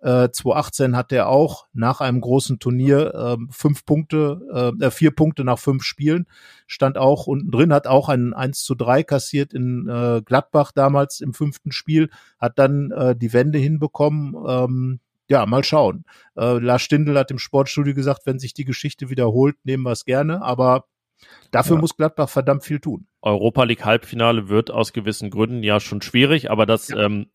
[0.00, 5.44] äh, 2018 hat er auch nach einem großen Turnier äh, fünf Punkte, äh, vier Punkte
[5.44, 6.26] nach fünf Spielen,
[6.66, 11.20] stand auch unten drin, hat auch ein 1 zu 3 kassiert in äh, Gladbach damals
[11.20, 14.34] im fünften Spiel, hat dann äh, die Wende hinbekommen.
[14.46, 16.04] Ähm, ja, mal schauen.
[16.36, 20.04] Äh, Lars Stindl hat im Sportstudio gesagt, wenn sich die Geschichte wiederholt, nehmen wir es
[20.04, 20.86] gerne, aber
[21.50, 21.80] Dafür ja.
[21.80, 23.06] muss Gladbach verdammt viel tun.
[23.22, 26.98] Europa League Halbfinale wird aus gewissen Gründen ja schon schwierig, aber das ja.
[26.98, 27.26] ähm,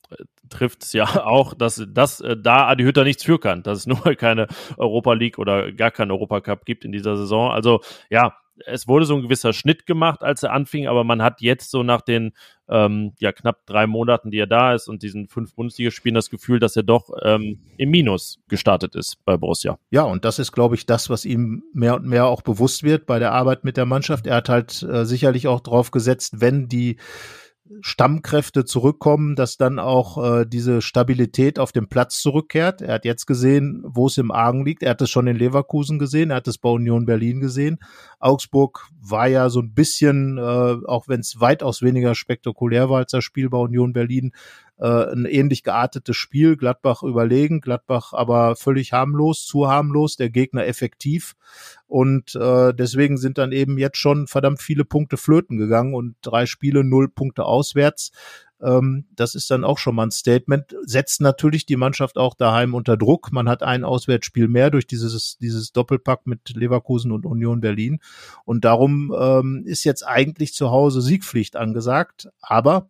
[0.49, 3.87] trifft es ja auch, dass, dass äh, da Adi Hütter nichts für kann, dass es
[3.87, 7.51] nur keine Europa League oder gar keinen Europacup gibt in dieser Saison.
[7.51, 11.41] Also ja, es wurde so ein gewisser Schnitt gemacht, als er anfing, aber man hat
[11.41, 12.33] jetzt so nach den
[12.69, 16.59] ähm, ja, knapp drei Monaten, die er da ist und diesen fünf Bundesligaspielen das Gefühl,
[16.59, 19.77] dass er doch ähm, im Minus gestartet ist bei Borussia.
[19.91, 23.05] Ja, und das ist, glaube ich, das, was ihm mehr und mehr auch bewusst wird
[23.05, 24.25] bei der Arbeit mit der Mannschaft.
[24.25, 26.97] Er hat halt äh, sicherlich auch drauf gesetzt, wenn die
[27.81, 32.81] Stammkräfte zurückkommen, dass dann auch äh, diese Stabilität auf dem Platz zurückkehrt.
[32.81, 34.83] Er hat jetzt gesehen, wo es im Argen liegt.
[34.83, 37.79] Er hat es schon in Leverkusen gesehen, er hat es bei Union Berlin gesehen.
[38.25, 43.11] Augsburg war ja so ein bisschen, äh, auch wenn es weitaus weniger spektakulär war als
[43.11, 44.31] das Spiel bei Union Berlin,
[44.77, 46.57] äh, ein ähnlich geartetes Spiel.
[46.57, 51.35] Gladbach überlegen, Gladbach aber völlig harmlos, zu harmlos, der Gegner effektiv.
[51.85, 56.47] Und äh, deswegen sind dann eben jetzt schon verdammt viele Punkte flöten gegangen und drei
[56.47, 58.11] Spiele, null Punkte auswärts.
[58.61, 60.75] Ähm, das ist dann auch schon mal ein Statement.
[60.83, 63.31] Setzt natürlich die Mannschaft auch daheim unter Druck.
[63.31, 67.99] Man hat ein Auswärtsspiel mehr durch dieses, dieses Doppelpack mit Leverkusen und Union Berlin.
[68.45, 72.29] Und darum ähm, ist jetzt eigentlich zu Hause Siegpflicht angesagt.
[72.41, 72.89] Aber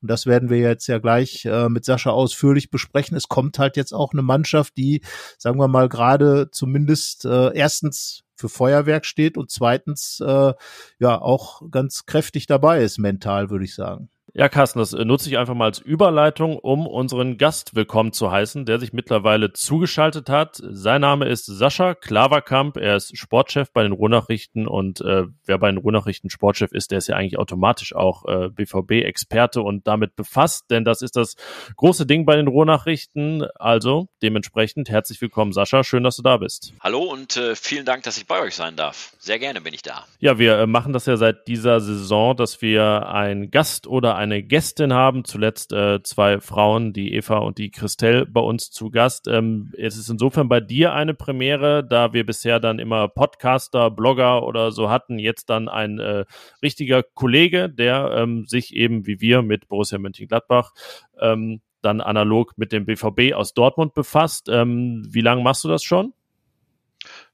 [0.00, 3.16] und das werden wir jetzt ja gleich äh, mit Sascha ausführlich besprechen.
[3.16, 5.02] Es kommt halt jetzt auch eine Mannschaft, die,
[5.38, 10.52] sagen wir mal, gerade zumindest äh, erstens für Feuerwerk steht und zweitens äh,
[11.00, 14.08] ja auch ganz kräftig dabei ist, mental, würde ich sagen.
[14.34, 18.30] Ja, Carsten, das äh, nutze ich einfach mal als Überleitung, um unseren Gast willkommen zu
[18.30, 20.60] heißen, der sich mittlerweile zugeschaltet hat.
[20.62, 22.76] Sein Name ist Sascha Klaverkamp.
[22.76, 26.98] Er ist Sportchef bei den Ruhrnachrichten und äh, wer bei den Ruhrnachrichten Sportchef ist, der
[26.98, 31.36] ist ja eigentlich automatisch auch äh, BVB-Experte und damit befasst, denn das ist das
[31.76, 33.46] große Ding bei den Ruhrnachrichten.
[33.54, 35.84] Also dementsprechend herzlich willkommen, Sascha.
[35.84, 36.74] Schön, dass du da bist.
[36.80, 39.12] Hallo und äh, vielen Dank, dass ich bei euch sein darf.
[39.18, 40.04] Sehr gerne bin ich da.
[40.18, 44.42] Ja, wir äh, machen das ja seit dieser Saison, dass wir einen Gast oder eine
[44.42, 49.28] Gästin haben, zuletzt äh, zwei Frauen, die Eva und die Christelle bei uns zu Gast.
[49.28, 54.44] Ähm, es ist insofern bei dir eine Premiere, da wir bisher dann immer Podcaster, Blogger
[54.44, 56.24] oder so hatten, jetzt dann ein äh,
[56.62, 60.72] richtiger Kollege, der ähm, sich eben wie wir mit Borussia Mönchengladbach
[61.20, 64.48] ähm, dann analog mit dem BVB aus Dortmund befasst.
[64.48, 66.12] Ähm, wie lange machst du das schon?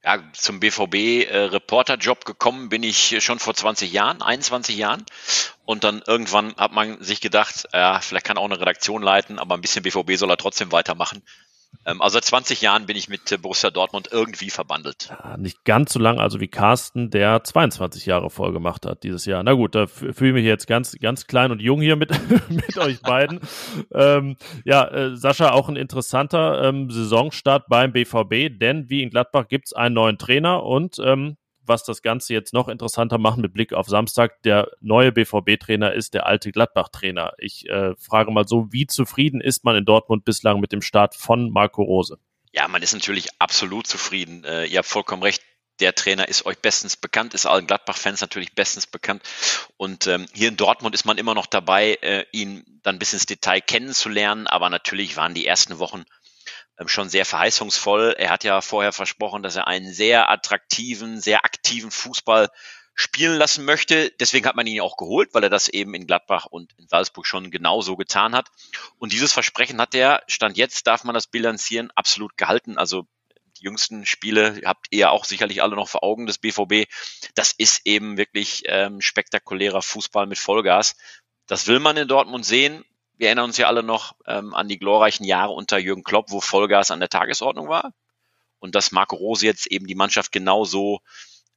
[0.05, 5.03] Ja, zum BVB-Reporterjob äh, gekommen bin ich schon vor 20 Jahren, 21 Jahren.
[5.65, 9.39] Und dann irgendwann hat man sich gedacht, ja, vielleicht kann er auch eine Redaktion leiten,
[9.39, 11.23] aber ein bisschen BVB soll er trotzdem weitermachen.
[11.85, 15.09] Ähm, also seit 20 Jahren bin ich mit äh, Borussia Dortmund irgendwie verbandelt.
[15.09, 19.25] Ja, nicht ganz so lang, also wie Carsten, der 22 Jahre voll gemacht hat dieses
[19.25, 19.43] Jahr.
[19.43, 22.11] Na gut, da fühle ich mich jetzt ganz, ganz klein und jung hier mit,
[22.49, 23.39] mit euch beiden.
[23.93, 29.47] ähm, ja, äh, Sascha, auch ein interessanter ähm, Saisonstart beim BVB, denn wie in Gladbach
[29.47, 33.53] gibt es einen neuen Trainer und ähm, was das Ganze jetzt noch interessanter macht mit
[33.53, 37.33] Blick auf Samstag, der neue BVB-Trainer ist der alte Gladbach-Trainer.
[37.37, 41.15] Ich äh, frage mal so, wie zufrieden ist man in Dortmund bislang mit dem Start
[41.15, 42.17] von Marco Rose?
[42.51, 44.43] Ja, man ist natürlich absolut zufrieden.
[44.45, 45.41] Äh, ihr habt vollkommen recht.
[45.81, 49.21] der Trainer ist euch bestens bekannt, ist allen Gladbach-Fans natürlich bestens bekannt.
[49.75, 53.25] Und ähm, hier in Dortmund ist man immer noch dabei, äh, ihn dann bis ins
[53.25, 54.47] Detail kennenzulernen.
[54.47, 56.05] Aber natürlich waren die ersten Wochen
[56.85, 58.15] schon sehr verheißungsvoll.
[58.17, 62.49] Er hat ja vorher versprochen, dass er einen sehr attraktiven, sehr aktiven Fußball
[62.95, 64.11] spielen lassen möchte.
[64.19, 66.87] Deswegen hat man ihn ja auch geholt, weil er das eben in Gladbach und in
[66.87, 68.49] Salzburg schon genauso getan hat.
[68.97, 72.77] Und dieses Versprechen hat er, Stand jetzt darf man das bilanzieren, absolut gehalten.
[72.77, 73.05] Also
[73.57, 76.89] die jüngsten Spiele habt ihr auch sicherlich alle noch vor Augen des BVB.
[77.35, 80.95] Das ist eben wirklich ähm, spektakulärer Fußball mit Vollgas.
[81.47, 82.85] Das will man in Dortmund sehen.
[83.17, 86.41] Wir erinnern uns ja alle noch ähm, an die glorreichen Jahre unter Jürgen Klopp, wo
[86.41, 87.93] Vollgas an der Tagesordnung war.
[88.59, 90.99] Und dass Marco Rose jetzt eben die Mannschaft genauso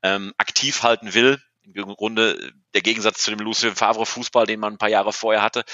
[0.03, 1.42] ähm, aktiv halten will.
[1.62, 5.42] Im Grunde der Gegensatz zu dem Lucien Favre Fußball, den man ein paar Jahre vorher
[5.42, 5.64] hatte,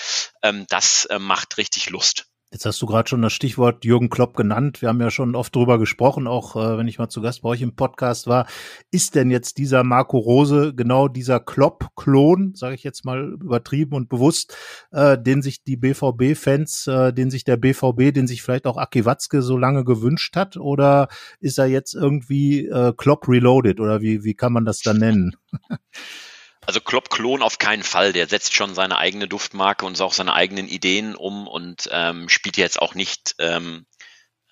[0.42, 2.26] ähm, das äh, macht richtig Lust.
[2.54, 4.80] Jetzt hast du gerade schon das Stichwort Jürgen Klopp genannt.
[4.80, 7.48] Wir haben ja schon oft drüber gesprochen, auch äh, wenn ich mal zu Gast bei
[7.48, 8.46] euch im Podcast war.
[8.92, 14.08] Ist denn jetzt dieser Marco Rose genau dieser Klopp-Klon, sage ich jetzt mal übertrieben und
[14.08, 14.56] bewusst,
[14.92, 19.04] äh, den sich die BVB-Fans, äh, den sich der BVB, den sich vielleicht auch Aki
[19.04, 20.56] Watzke so lange gewünscht hat?
[20.56, 21.08] Oder
[21.40, 25.34] ist er jetzt irgendwie äh, Klopp reloaded oder wie, wie kann man das dann nennen?
[26.66, 28.12] Also Klopp-Klon auf keinen Fall.
[28.12, 32.56] Der setzt schon seine eigene Duftmarke und auch seine eigenen Ideen um und ähm, spielt
[32.56, 33.86] jetzt auch nicht ähm,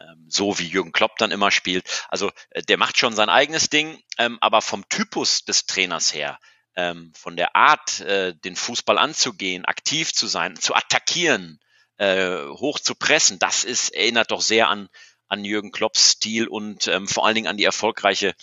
[0.00, 2.06] ähm, so, wie Jürgen Klopp dann immer spielt.
[2.08, 6.38] Also äh, der macht schon sein eigenes Ding, ähm, aber vom Typus des Trainers her,
[6.76, 11.60] ähm, von der Art, äh, den Fußball anzugehen, aktiv zu sein, zu attackieren,
[11.96, 14.88] äh, hoch zu pressen, das ist, erinnert doch sehr an,
[15.28, 18.34] an Jürgen Klopps Stil und ähm, vor allen Dingen an die erfolgreiche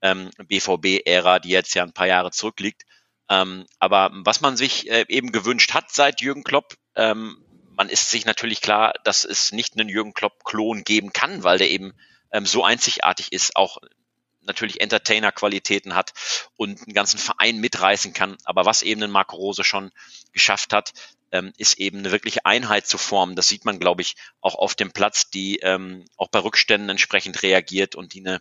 [0.00, 2.84] ähm, BVB-Ära, die jetzt ja ein paar Jahre zurückliegt.
[3.30, 7.36] Ähm, aber was man sich äh, eben gewünscht hat seit Jürgen Klopp, ähm,
[7.76, 11.70] man ist sich natürlich klar, dass es nicht einen Jürgen Klopp-Klon geben kann, weil der
[11.70, 11.92] eben
[12.32, 13.78] ähm, so einzigartig ist, auch
[14.48, 16.12] natürlich Entertainer-Qualitäten hat
[16.56, 18.36] und einen ganzen Verein mitreißen kann.
[18.44, 19.92] Aber was eben ein Marco Rose schon
[20.32, 20.92] geschafft hat,
[21.30, 23.36] ähm, ist eben eine wirkliche Einheit zu formen.
[23.36, 27.42] Das sieht man, glaube ich, auch auf dem Platz, die ähm, auch bei Rückständen entsprechend
[27.42, 28.40] reagiert und die eine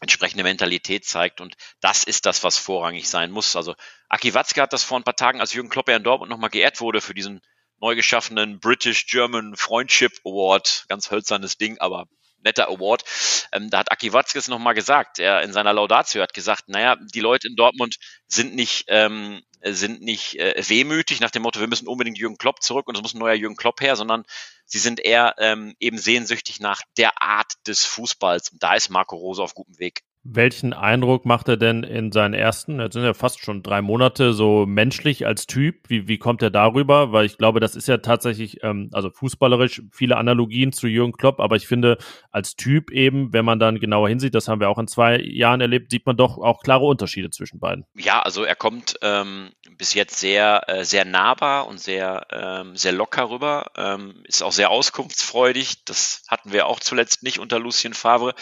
[0.00, 1.40] entsprechende Mentalität zeigt.
[1.40, 3.56] Und das ist das, was vorrangig sein muss.
[3.56, 3.74] Also
[4.08, 6.80] Aki Watzke hat das vor ein paar Tagen, als Jürgen Klopp in Dortmund nochmal geehrt
[6.80, 7.40] wurde für diesen
[7.80, 10.84] neu geschaffenen British German Friendship Award.
[10.88, 12.06] Ganz hölzernes Ding, aber
[12.42, 13.04] netter Award.
[13.52, 15.18] Ähm, da hat Aki Watzke es nochmal gesagt.
[15.18, 20.02] Er in seiner Laudatio hat gesagt, naja, die Leute in Dortmund sind nicht, ähm, sind
[20.02, 23.14] nicht äh, wehmütig nach dem Motto, wir müssen unbedingt Jürgen Klopp zurück und es muss
[23.14, 24.24] ein neuer Jürgen Klopp her, sondern
[24.64, 28.50] sie sind eher ähm, eben sehnsüchtig nach der Art des Fußballs.
[28.50, 30.02] Und da ist Marco Rose auf gutem Weg.
[30.30, 34.34] Welchen Eindruck macht er denn in seinen ersten, jetzt sind ja fast schon drei Monate,
[34.34, 35.88] so menschlich als Typ?
[35.88, 37.12] Wie, wie kommt er darüber?
[37.12, 41.40] Weil ich glaube, das ist ja tatsächlich, ähm, also fußballerisch viele Analogien zu Jürgen Klopp,
[41.40, 41.96] aber ich finde,
[42.30, 45.62] als Typ eben, wenn man dann genauer hinsieht, das haben wir auch in zwei Jahren
[45.62, 47.86] erlebt, sieht man doch auch klare Unterschiede zwischen beiden.
[47.96, 52.92] Ja, also er kommt ähm, bis jetzt sehr, äh, sehr nahbar und sehr, ähm, sehr
[52.92, 55.84] locker rüber, ähm, ist auch sehr auskunftsfreudig.
[55.86, 58.34] Das hatten wir auch zuletzt nicht unter Lucien Favre.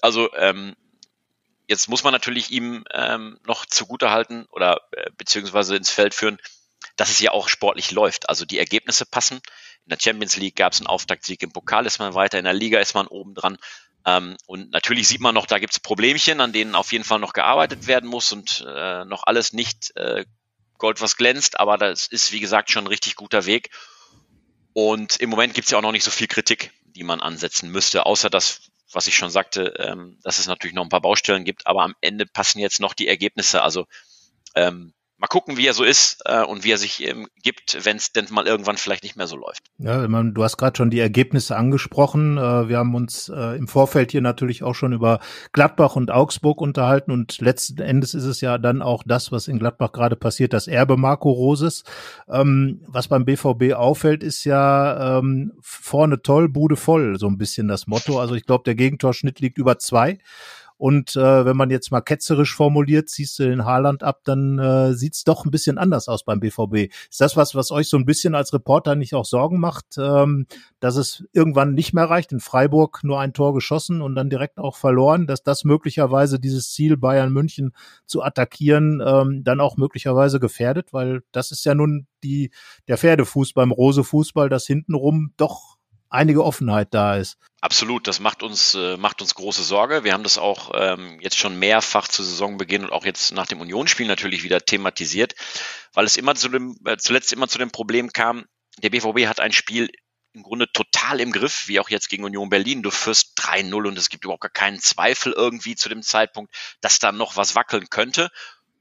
[0.00, 0.76] Also ähm,
[1.66, 6.38] jetzt muss man natürlich ihm ähm, noch zugutehalten oder äh, beziehungsweise ins Feld führen,
[6.96, 8.28] dass es ja auch sportlich läuft.
[8.28, 9.40] Also die Ergebnisse passen.
[9.84, 12.54] In der Champions League gab es einen Auftaktsieg, im Pokal ist man weiter, in der
[12.54, 13.58] Liga ist man oben dran.
[14.04, 17.18] Ähm, und natürlich sieht man noch, da gibt es Problemchen, an denen auf jeden Fall
[17.18, 20.24] noch gearbeitet werden muss und äh, noch alles nicht äh,
[20.78, 23.70] Gold, was glänzt, aber das ist, wie gesagt, schon ein richtig guter Weg.
[24.72, 27.70] Und im Moment gibt es ja auch noch nicht so viel Kritik, die man ansetzen
[27.70, 31.44] müsste, außer dass was ich schon sagte, ähm, dass es natürlich noch ein paar Baustellen
[31.44, 33.62] gibt, aber am Ende passen jetzt noch die Ergebnisse.
[33.62, 33.86] Also
[34.54, 37.96] ähm, mal gucken, wie er so ist äh, und wie er sich ähm, gibt, wenn
[37.96, 39.64] es denn mal irgendwann vielleicht nicht mehr so läuft.
[39.78, 42.38] Ja, man, du hast gerade schon die Ergebnisse angesprochen.
[42.38, 45.18] Äh, wir haben uns äh, im Vorfeld hier natürlich auch schon über
[45.52, 49.58] Gladbach und Augsburg unterhalten und letzten Endes ist es ja dann auch das, was in
[49.58, 51.82] Gladbach gerade passiert, das Erbe Marco Roses.
[52.28, 57.66] Ähm, was beim BVB auffällt, ist ja ähm, vorne toll, Bude voll, so ein bisschen
[57.66, 58.20] das Motto.
[58.20, 60.18] Also ich glaube, der Gegentorschnitt liegt über zwei.
[60.78, 64.94] Und äh, wenn man jetzt mal ketzerisch formuliert, ziehst du den Haaland ab, dann äh,
[64.94, 66.92] sieht's doch ein bisschen anders aus beim BVB.
[67.10, 70.46] Ist das was, was euch so ein bisschen als Reporter nicht auch Sorgen macht, ähm,
[70.78, 72.30] dass es irgendwann nicht mehr reicht?
[72.30, 76.72] In Freiburg nur ein Tor geschossen und dann direkt auch verloren, dass das möglicherweise dieses
[76.72, 77.72] Ziel Bayern München
[78.06, 82.50] zu attackieren ähm, dann auch möglicherweise gefährdet, weil das ist ja nun die
[82.86, 85.77] der Pferdefuß beim Rose Fußball, dass hintenrum doch
[86.10, 87.38] einige Offenheit da ist.
[87.60, 90.04] Absolut, das macht uns, äh, macht uns große Sorge.
[90.04, 93.60] Wir haben das auch ähm, jetzt schon mehrfach zu Saisonbeginn und auch jetzt nach dem
[93.60, 95.34] Unionsspiel natürlich wieder thematisiert,
[95.92, 98.44] weil es immer zu dem, äh, zuletzt immer zu dem Problem kam,
[98.82, 99.90] der BVB hat ein Spiel
[100.34, 102.82] im Grunde total im Griff, wie auch jetzt gegen Union Berlin.
[102.82, 107.00] Du führst 3-0 und es gibt überhaupt gar keinen Zweifel irgendwie zu dem Zeitpunkt, dass
[107.00, 108.30] da noch was wackeln könnte.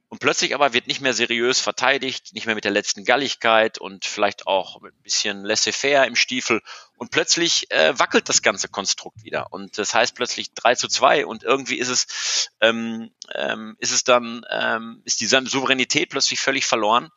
[0.09, 4.05] Und plötzlich aber wird nicht mehr seriös verteidigt, nicht mehr mit der letzten Galligkeit und
[4.05, 6.61] vielleicht auch mit ein bisschen laissez-faire im Stiefel.
[6.95, 9.51] Und plötzlich äh, wackelt das ganze Konstrukt wieder.
[9.51, 14.05] Und das heißt plötzlich 3 zu 2 und irgendwie ist es, ähm, ähm, ist es
[14.05, 17.11] dann, ähm, ist die Souveränität plötzlich völlig verloren.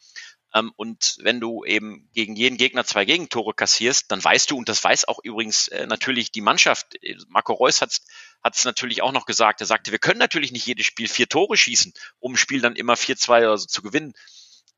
[0.54, 4.68] Ähm, und wenn du eben gegen jeden Gegner zwei Gegentore kassierst, dann weißt du, und
[4.68, 8.00] das weiß auch übrigens äh, natürlich die Mannschaft, äh, Marco Reus hat
[8.52, 11.56] es natürlich auch noch gesagt, er sagte, wir können natürlich nicht jedes Spiel vier Tore
[11.56, 14.14] schießen, um ein Spiel dann immer 4-2 oder so zu gewinnen,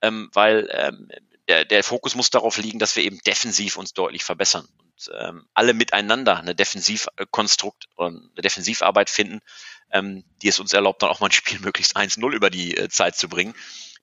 [0.02, 1.08] ähm, weil ähm,
[1.48, 5.46] der, der Fokus muss darauf liegen, dass wir eben defensiv uns deutlich verbessern und ähm,
[5.54, 9.40] alle miteinander eine Defensivkonstrukt und eine Defensivarbeit finden,
[9.90, 12.88] ähm, die es uns erlaubt, dann auch mal ein Spiel möglichst 1-0 über die äh,
[12.88, 13.54] Zeit zu bringen.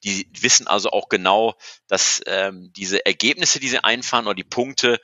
[0.03, 1.55] Die wissen also auch genau,
[1.87, 4.99] dass ähm, diese Ergebnisse, die sie einfahren oder die Punkte,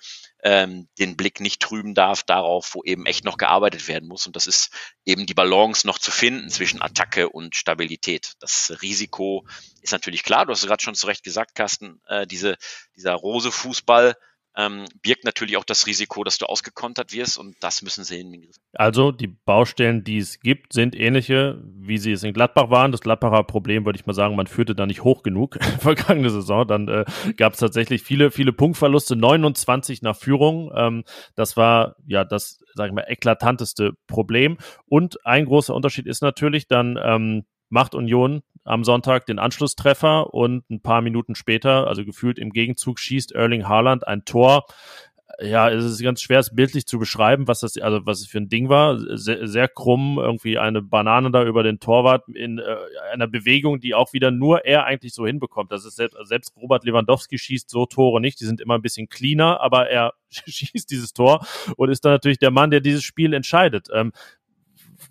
[0.46, 4.28] ähm, den Blick nicht trüben darf darauf, wo eben echt noch gearbeitet werden muss.
[4.28, 4.70] Und das ist
[5.04, 8.34] eben die Balance noch zu finden zwischen Attacke und Stabilität.
[8.40, 9.48] Das Risiko
[9.82, 10.46] ist natürlich klar.
[10.46, 12.58] Du hast es gerade schon zu Recht gesagt, Carsten, äh, diese,
[12.96, 14.16] dieser rose Fußball,
[14.58, 18.48] ähm, birgt natürlich auch das Risiko, dass du ausgekontert wirst und das müssen sie in
[18.74, 22.92] Also die Baustellen, die es gibt, sind ähnliche, wie sie es in Gladbach waren.
[22.92, 26.68] Das Gladbacher Problem, würde ich mal sagen, man führte da nicht hoch genug vergangene Saison.
[26.68, 27.06] Dann äh,
[27.38, 30.72] gab es tatsächlich viele, viele Punktverluste, 29 nach Führung.
[30.76, 31.04] Ähm,
[31.36, 34.58] das war ja das, sage ich mal, eklatanteste Problem.
[34.86, 40.70] Und ein großer Unterschied ist natürlich dann ähm, macht Union am Sonntag den Anschlusstreffer und
[40.70, 44.66] ein paar Minuten später, also gefühlt im Gegenzug, schießt Erling Haaland ein Tor.
[45.42, 48.38] Ja, es ist ganz schwer, es bildlich zu beschreiben, was das, also was es für
[48.38, 48.98] ein Ding war.
[49.18, 52.78] Sehr, sehr krumm, irgendwie eine Banane da über den Torwart in äh,
[53.12, 55.72] einer Bewegung, die auch wieder nur er eigentlich so hinbekommt.
[55.72, 58.40] Das ist selbst, selbst Robert Lewandowski schießt so Tore nicht.
[58.40, 61.46] Die sind immer ein bisschen cleaner, aber er schießt dieses Tor
[61.76, 63.90] und ist dann natürlich der Mann, der dieses Spiel entscheidet.
[63.94, 64.12] Ähm,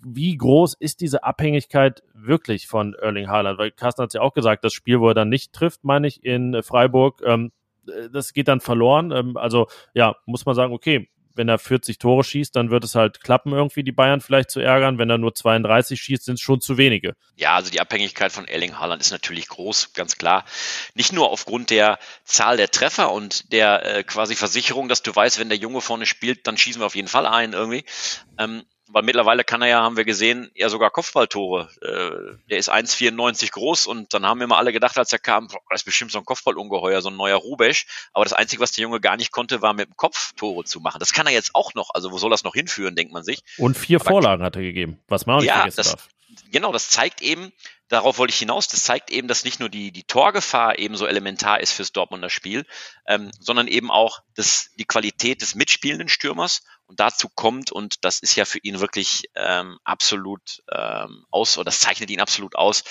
[0.05, 3.57] wie groß ist diese Abhängigkeit wirklich von Erling Haaland?
[3.57, 6.07] Weil Carsten hat es ja auch gesagt, das Spiel, wo er dann nicht trifft, meine
[6.07, 7.51] ich, in Freiburg, ähm,
[8.11, 9.11] das geht dann verloren.
[9.11, 12.95] Ähm, also ja, muss man sagen, okay, wenn er 40 Tore schießt, dann wird es
[12.95, 14.97] halt klappen, irgendwie die Bayern vielleicht zu ärgern.
[14.97, 17.15] Wenn er nur 32 schießt, sind es schon zu wenige.
[17.35, 20.45] Ja, also die Abhängigkeit von Erling Haaland ist natürlich groß, ganz klar.
[20.93, 25.39] Nicht nur aufgrund der Zahl der Treffer und der äh, quasi Versicherung, dass du weißt,
[25.39, 27.83] wenn der Junge vorne spielt, dann schießen wir auf jeden Fall ein irgendwie.
[28.37, 31.69] Ähm, weil mittlerweile kann er ja, haben wir gesehen, ja sogar Kopfballtore.
[31.81, 35.47] Äh, der ist 1,94 groß und dann haben wir mal alle gedacht, als er kam,
[35.47, 37.87] boah, das ist bestimmt so ein Kopfballungeheuer, so ein neuer Rubesch.
[38.13, 40.79] Aber das Einzige, was der Junge gar nicht konnte, war mit dem Kopf Tore zu
[40.79, 40.99] machen.
[40.99, 41.89] Das kann er jetzt auch noch.
[41.93, 43.41] Also wo soll das noch hinführen, denkt man sich.
[43.57, 46.09] Und vier Aber Vorlagen hat er gegeben, was man auch nicht ja, vergessen das, darf.
[46.51, 47.51] Genau, das zeigt eben,
[47.87, 51.05] darauf wollte ich hinaus, das zeigt eben, dass nicht nur die, die Torgefahr eben so
[51.05, 52.65] elementar ist fürs Dortmunder Spiel,
[53.07, 58.19] ähm, sondern eben auch das, die Qualität des mitspielenden Stürmers und dazu kommt, und das
[58.19, 62.83] ist ja für ihn wirklich ähm, absolut ähm, aus, oder das zeichnet ihn absolut aus,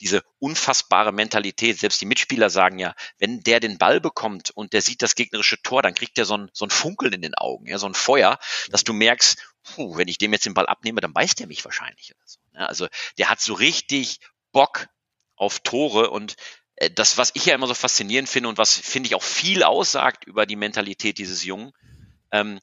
[0.00, 1.78] diese unfassbare Mentalität.
[1.78, 5.60] Selbst die Mitspieler sagen ja, wenn der den Ball bekommt und der sieht das gegnerische
[5.62, 7.94] Tor, dann kriegt der so ein, so ein Funkeln in den Augen, ja, so ein
[7.94, 8.38] Feuer,
[8.70, 11.64] dass du merkst, puh, wenn ich dem jetzt den Ball abnehme, dann beißt der mich
[11.64, 12.14] wahrscheinlich.
[12.14, 12.38] Oder so.
[12.54, 12.88] Ja, also
[13.18, 14.20] der hat so richtig
[14.58, 14.88] Bock
[15.36, 16.34] auf Tore und
[16.74, 19.62] äh, das, was ich ja immer so faszinierend finde und was, finde ich, auch viel
[19.62, 21.70] aussagt über die Mentalität dieses Jungen,
[22.32, 22.58] ähm,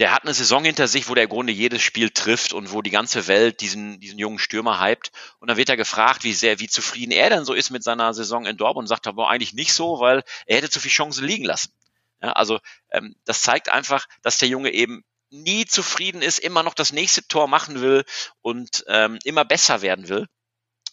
[0.00, 2.82] der hat eine Saison hinter sich, wo der im Grunde jedes Spiel trifft und wo
[2.82, 5.12] die ganze Welt diesen, diesen jungen Stürmer hypt.
[5.38, 8.12] Und dann wird er gefragt, wie sehr, wie zufrieden er denn so ist mit seiner
[8.12, 11.24] Saison in Dortmund und sagt aber eigentlich nicht so, weil er hätte zu viel Chancen
[11.24, 11.72] liegen lassen.
[12.20, 12.58] Ja, also
[12.90, 17.24] ähm, das zeigt einfach, dass der Junge eben nie zufrieden ist, immer noch das nächste
[17.28, 18.04] Tor machen will
[18.42, 20.26] und ähm, immer besser werden will.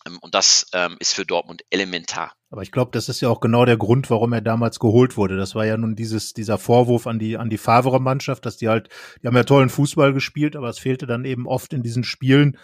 [0.07, 2.33] Ähm, und das ähm, ist für Dortmund elementar.
[2.49, 5.35] Aber ich glaube, das ist ja auch genau der Grund, warum er damals geholt wurde.
[5.35, 8.87] Das war ja nun dieses, dieser Vorwurf an die, an die Favre-Mannschaft, dass die halt,
[9.21, 12.57] die haben ja tollen Fußball gespielt, aber es fehlte dann eben oft in diesen Spielen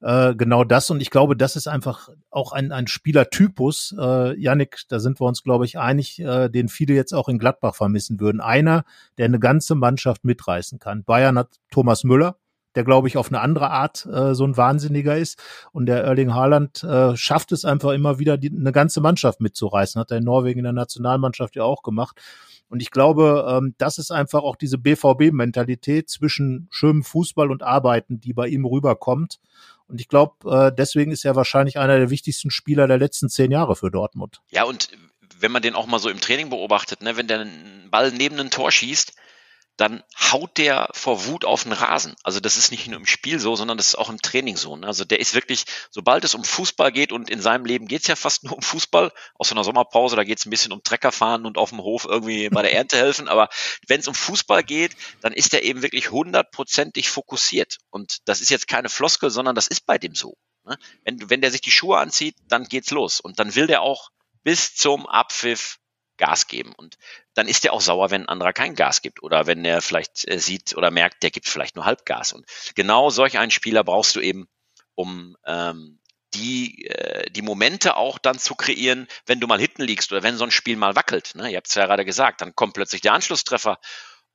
[0.00, 0.90] äh, genau das.
[0.90, 5.26] Und ich glaube, das ist einfach auch ein, ein Spielertypus, äh, Yannick, da sind wir
[5.26, 8.40] uns, glaube ich, einig, äh, den viele jetzt auch in Gladbach vermissen würden.
[8.40, 8.84] Einer,
[9.18, 11.04] der eine ganze Mannschaft mitreißen kann.
[11.04, 12.38] Bayern hat Thomas Müller,
[12.74, 15.38] der, glaube ich, auf eine andere Art äh, so ein Wahnsinniger ist.
[15.72, 20.00] Und der Erling Haaland äh, schafft es einfach immer wieder, die, eine ganze Mannschaft mitzureißen.
[20.00, 22.20] Hat er in Norwegen in der Nationalmannschaft ja auch gemacht.
[22.68, 28.20] Und ich glaube, ähm, das ist einfach auch diese BVB-Mentalität zwischen schönem Fußball und Arbeiten,
[28.20, 29.40] die bei ihm rüberkommt.
[29.86, 33.50] Und ich glaube, äh, deswegen ist er wahrscheinlich einer der wichtigsten Spieler der letzten zehn
[33.50, 34.42] Jahre für Dortmund.
[34.50, 34.90] Ja, und
[35.40, 38.38] wenn man den auch mal so im Training beobachtet, ne, wenn der einen Ball neben
[38.38, 39.14] ein Tor schießt,
[39.78, 40.02] dann
[40.32, 42.16] haut der vor Wut auf den Rasen.
[42.24, 44.76] Also das ist nicht nur im Spiel so, sondern das ist auch im Training so.
[44.76, 44.86] Ne?
[44.86, 48.16] Also der ist wirklich, sobald es um Fußball geht und in seinem Leben geht's ja
[48.16, 51.58] fast nur um Fußball, außer einer Sommerpause, da geht's ein bisschen um Trecker fahren und
[51.58, 53.28] auf dem Hof irgendwie bei der Ernte helfen.
[53.28, 53.48] Aber
[53.86, 57.78] wenn es um Fußball geht, dann ist er eben wirklich hundertprozentig fokussiert.
[57.90, 60.36] Und das ist jetzt keine Floskel, sondern das ist bei dem so.
[60.64, 60.76] Ne?
[61.04, 63.20] Wenn, wenn der sich die Schuhe anzieht, dann geht's los.
[63.20, 64.10] Und dann will der auch
[64.42, 65.78] bis zum Abpfiff
[66.18, 66.74] Gas geben.
[66.76, 66.98] Und
[67.34, 70.28] dann ist er auch sauer, wenn ein anderer kein Gas gibt oder wenn er vielleicht
[70.28, 72.32] äh, sieht oder merkt, der gibt vielleicht nur Halbgas.
[72.32, 74.48] Und genau solch einen Spieler brauchst du eben,
[74.94, 75.98] um ähm,
[76.34, 80.36] die, äh, die Momente auch dann zu kreieren, wenn du mal hinten liegst oder wenn
[80.36, 81.34] so ein Spiel mal wackelt.
[81.34, 81.50] Ne?
[81.50, 83.78] Ihr habt es ja gerade gesagt, dann kommt plötzlich der Anschlusstreffer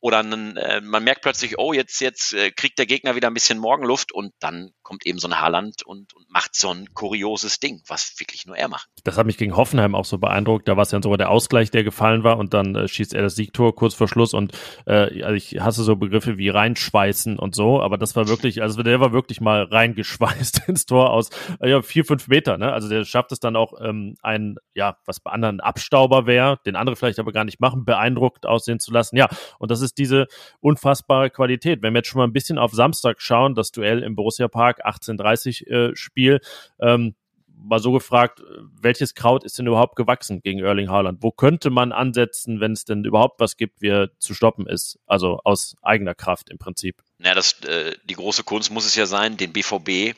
[0.04, 3.34] oder einen, äh, man merkt plötzlich, oh, jetzt, jetzt äh, kriegt der Gegner wieder ein
[3.34, 7.62] bisschen Morgenluft und dann kommt eben so ein Haaland und, und macht so ein kurioses
[7.62, 8.89] Ding, was wirklich nur er macht.
[9.06, 10.68] Das hat mich gegen Hoffenheim auch so beeindruckt.
[10.68, 13.22] Da war es ja sogar der Ausgleich, der gefallen war und dann äh, schießt er
[13.22, 14.51] das Siegtor kurz vor Schluss und
[14.86, 18.84] äh, also ich hasse so Begriffe wie reinschweißen und so, aber das war wirklich, also
[18.84, 21.30] der war wirklich mal reingeschweißt ins Tor aus
[21.62, 22.58] äh, ja, vier, fünf Meter.
[22.58, 22.74] Ne?
[22.74, 26.76] Also der schafft es dann auch, ähm, einen, ja, was bei anderen Abstauber wäre, den
[26.76, 29.16] andere vielleicht aber gar nicht machen, beeindruckt aussehen zu lassen.
[29.16, 29.30] Ja,
[29.60, 30.28] und das ist ist diese
[30.60, 31.82] unfassbare Qualität.
[31.82, 34.86] Wenn wir jetzt schon mal ein bisschen auf Samstag schauen, das Duell im Borussia Park
[34.86, 36.39] 18:30 äh, Spiel,
[36.80, 37.16] ähm,
[37.56, 38.41] mal so gefragt,
[38.82, 41.20] welches Kraut ist denn überhaupt gewachsen gegen Erling Haaland?
[41.22, 45.00] Wo könnte man ansetzen, wenn es denn überhaupt was gibt, wie er zu stoppen ist?
[45.06, 47.02] Also aus eigener Kraft im Prinzip.
[47.20, 50.16] Ja, das, äh, die große Kunst muss es ja sein, den BVB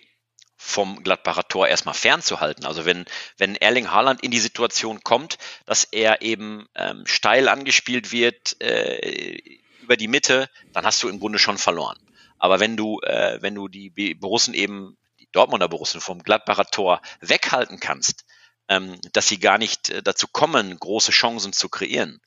[0.57, 2.65] vom Gladbacher Tor erstmal fernzuhalten.
[2.65, 3.05] Also wenn,
[3.37, 9.39] wenn Erling Haaland in die Situation kommt, dass er eben ähm, steil angespielt wird, äh,
[9.85, 11.97] über die Mitte, dann hast du im Grunde schon verloren.
[12.39, 17.01] Aber wenn du, äh, wenn du die Borussen eben, die Dortmunder Borussen vom Gladbacher Tor
[17.21, 18.25] weghalten kannst,
[18.67, 22.19] ähm, dass sie gar nicht äh, dazu kommen, große Chancen zu kreieren,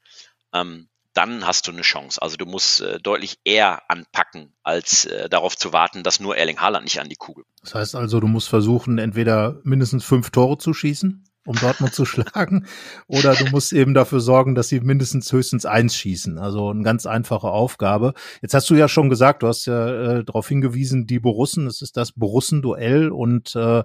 [0.53, 2.23] ähm, dann hast du eine Chance.
[2.23, 6.61] Also du musst äh, deutlich eher anpacken, als äh, darauf zu warten, dass nur Erling
[6.61, 7.45] Haaland nicht an die Kugel.
[7.61, 12.05] Das heißt also, du musst versuchen, entweder mindestens fünf Tore zu schießen um Dortmund zu
[12.05, 12.67] schlagen.
[13.07, 16.39] Oder du musst eben dafür sorgen, dass sie mindestens höchstens eins schießen.
[16.39, 18.13] Also eine ganz einfache Aufgabe.
[18.43, 21.81] Jetzt hast du ja schon gesagt, du hast ja äh, darauf hingewiesen, die Borussen, es
[21.81, 23.83] ist das Borussen-Duell und äh,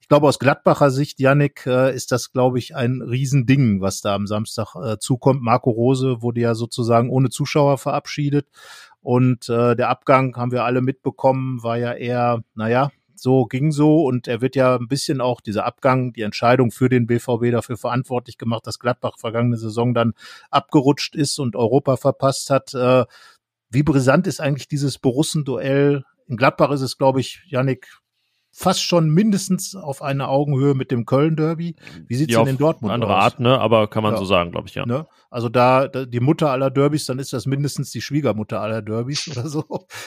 [0.00, 4.14] ich glaube, aus Gladbacher Sicht, Yannick, äh, ist das, glaube ich, ein Riesending, was da
[4.14, 5.42] am Samstag äh, zukommt.
[5.42, 8.48] Marco Rose wurde ja sozusagen ohne Zuschauer verabschiedet.
[9.02, 12.90] Und äh, der Abgang, haben wir alle mitbekommen, war ja eher, naja,
[13.20, 16.88] so ging so und er wird ja ein bisschen auch dieser Abgang, die Entscheidung für
[16.88, 20.14] den BVB dafür verantwortlich gemacht, dass Gladbach vergangene Saison dann
[20.50, 22.74] abgerutscht ist und Europa verpasst hat.
[22.74, 23.04] Äh,
[23.70, 26.04] wie brisant ist eigentlich dieses Borussen-Duell?
[26.26, 27.99] In Gladbach ist es, glaube ich, Yannick,
[28.52, 31.76] fast schon mindestens auf einer Augenhöhe mit dem Köln-Derby.
[32.06, 33.22] Wie sieht's ja, denn in Dortmund andere aus?
[33.22, 33.58] Art, ne?
[33.58, 34.18] Aber kann man ja.
[34.18, 34.84] so sagen, glaube ich, ja.
[34.86, 35.06] Ne?
[35.30, 39.28] Also da, da die Mutter aller Derbys, dann ist das mindestens die Schwiegermutter aller Derbys
[39.30, 39.64] oder so.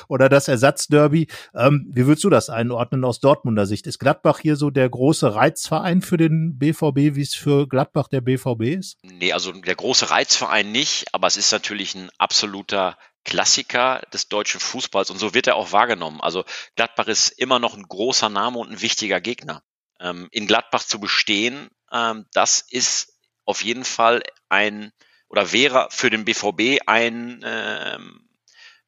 [0.07, 1.27] Oder das Ersatzderby.
[1.55, 3.87] Ähm, wie würdest du das einordnen aus Dortmunder Sicht?
[3.87, 8.21] Ist Gladbach hier so der große Reizverein für den BVB, wie es für Gladbach der
[8.21, 8.97] BVB ist?
[9.03, 14.59] Nee, also der große Reizverein nicht, aber es ist natürlich ein absoluter Klassiker des deutschen
[14.59, 16.21] Fußballs und so wird er auch wahrgenommen.
[16.21, 16.43] Also
[16.75, 19.63] Gladbach ist immer noch ein großer Name und ein wichtiger Gegner.
[19.99, 23.13] Ähm, in Gladbach zu bestehen, ähm, das ist
[23.45, 24.91] auf jeden Fall ein
[25.29, 28.23] oder wäre für den BVB ein ähm,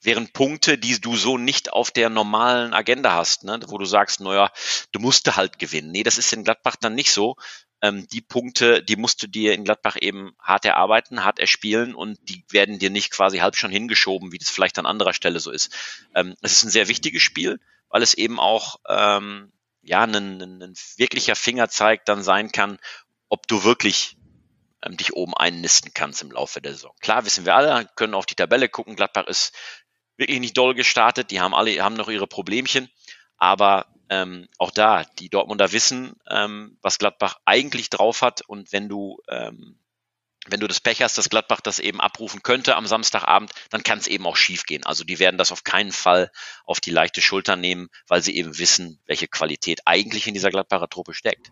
[0.05, 3.59] wären Punkte, die du so nicht auf der normalen Agenda hast, ne?
[3.67, 4.51] wo du sagst, naja,
[4.91, 5.91] du musst halt gewinnen.
[5.91, 7.35] Nee, das ist in Gladbach dann nicht so,
[7.85, 12.17] ähm, die Punkte, die musst du dir in Gladbach eben hart erarbeiten, hart erspielen und
[12.23, 15.51] die werden dir nicht quasi halb schon hingeschoben, wie das vielleicht an anderer Stelle so
[15.51, 15.71] ist.
[16.15, 17.59] Ähm, es ist ein sehr wichtiges Spiel,
[17.89, 19.51] weil es eben auch ähm,
[19.83, 22.79] ja ein, ein, ein wirklicher Fingerzeig dann sein kann,
[23.29, 24.17] ob du wirklich
[24.81, 26.93] ähm, dich oben einnisten kannst im Laufe der Saison.
[27.01, 28.95] Klar wissen wir alle, können auf die Tabelle gucken.
[28.95, 29.53] Gladbach ist
[30.17, 31.29] wirklich nicht doll gestartet.
[31.29, 32.89] Die haben alle haben noch ihre Problemchen,
[33.37, 38.89] aber ähm, auch da, die Dortmunder wissen, ähm, was Gladbach eigentlich drauf hat und wenn
[38.89, 39.79] du ähm,
[40.47, 43.97] wenn du das Pech hast, dass Gladbach das eben abrufen könnte am Samstagabend, dann kann
[43.97, 44.85] es eben auch schief gehen.
[44.85, 46.31] Also die werden das auf keinen Fall
[46.65, 50.87] auf die leichte Schulter nehmen, weil sie eben wissen, welche Qualität eigentlich in dieser Gladbacher
[50.87, 51.51] Truppe steckt.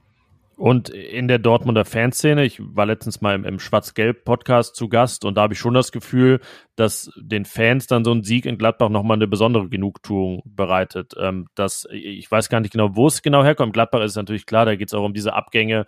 [0.56, 5.36] Und in der Dortmunder Fanszene, ich war letztens mal im, im Schwarz-Gelb-Podcast zu Gast und
[5.36, 6.39] da habe ich schon das Gefühl,
[6.76, 11.14] dass den Fans dann so ein Sieg in Gladbach nochmal eine besondere Genugtuung bereitet.
[11.20, 13.74] Ähm, dass, ich weiß gar nicht genau, wo es genau herkommt.
[13.74, 15.86] Gladbach ist natürlich klar, da geht es auch um diese Abgänge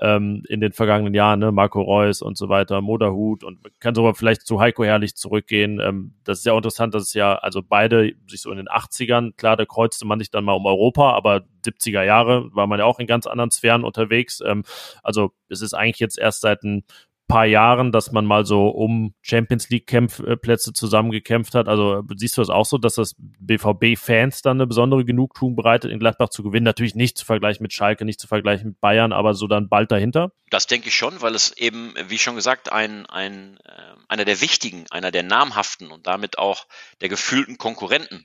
[0.00, 1.50] ähm, in den vergangenen Jahren, ne?
[1.50, 5.80] Marco Reus und so weiter, Moderhut und kann sogar vielleicht zu Heiko Herrlich zurückgehen.
[5.80, 9.34] Ähm, das ist ja interessant, dass es ja, also beide sich so in den 80ern,
[9.36, 12.84] klar, da kreuzte man sich dann mal um Europa, aber 70er Jahre war man ja
[12.84, 14.40] auch in ganz anderen Sphären unterwegs.
[14.44, 14.64] Ähm,
[15.02, 16.84] also es ist eigentlich jetzt erst seit ein
[17.28, 19.86] paar Jahren, dass man mal so um Champions League
[20.40, 21.68] Plätze zusammengekämpft hat.
[21.68, 26.00] Also siehst du das auch so, dass das BVB-Fans dann eine besondere Genugtuung bereitet, in
[26.00, 26.64] Gladbach zu gewinnen?
[26.64, 29.92] Natürlich nicht zu vergleichen mit Schalke, nicht zu vergleichen mit Bayern, aber so dann bald
[29.92, 30.32] dahinter?
[30.50, 33.70] Das denke ich schon, weil es eben, wie schon gesagt, ein, ein, äh,
[34.08, 36.66] einer der wichtigen, einer der namhaften und damit auch
[37.02, 38.24] der gefühlten Konkurrenten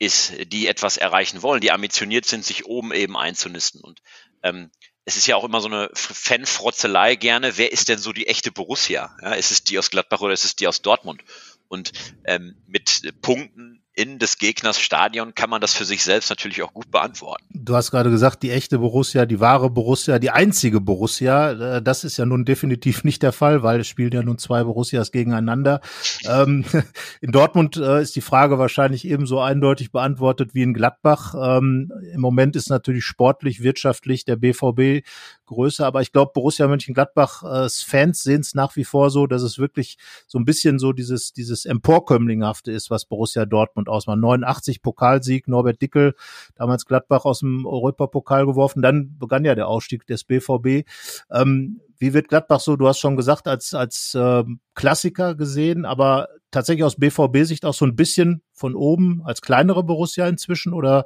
[0.00, 3.82] ist, die etwas erreichen wollen, die ambitioniert sind, sich oben eben einzunisten.
[3.82, 4.00] Und
[4.42, 4.70] ähm,
[5.04, 8.50] es ist ja auch immer so eine Fanfrotzelei gerne, wer ist denn so die echte
[8.50, 9.14] Borussia?
[9.22, 11.22] Ja, ist es die aus Gladbach oder ist es die aus Dortmund?
[11.68, 11.92] Und
[12.24, 16.72] ähm, mit Punkten in des Gegners Stadion kann man das für sich selbst natürlich auch
[16.72, 17.44] gut beantworten.
[17.50, 21.76] Du hast gerade gesagt, die echte Borussia, die wahre Borussia, die einzige Borussia.
[21.76, 24.64] Äh, das ist ja nun definitiv nicht der Fall, weil es spielen ja nun zwei
[24.64, 25.82] Borussias gegeneinander.
[26.24, 26.64] Ähm,
[27.20, 31.34] in Dortmund äh, ist die Frage wahrscheinlich ebenso eindeutig beantwortet wie in Gladbach.
[31.38, 35.06] Ähm, Im Moment ist natürlich sportlich, wirtschaftlich der BVB
[35.44, 39.58] größer, aber ich glaube, Borussia Mönchengladbachs Fans sehen es nach wie vor so, dass es
[39.58, 39.98] wirklich
[40.28, 44.18] so ein bisschen so dieses, dieses Emporkömmlinghafte ist, was Borussia Dortmund ausmacht.
[44.18, 46.14] 89 Pokalsieg, Norbert Dickel,
[46.54, 50.88] damals Gladbach aus dem Europapokal geworfen, dann begann ja der Ausstieg des BVB.
[51.30, 56.28] Ähm, wie wird Gladbach so, du hast schon gesagt, als, als äh, Klassiker gesehen, aber
[56.50, 61.04] tatsächlich aus BVB-Sicht auch so ein bisschen von oben als kleinere Borussia inzwischen oder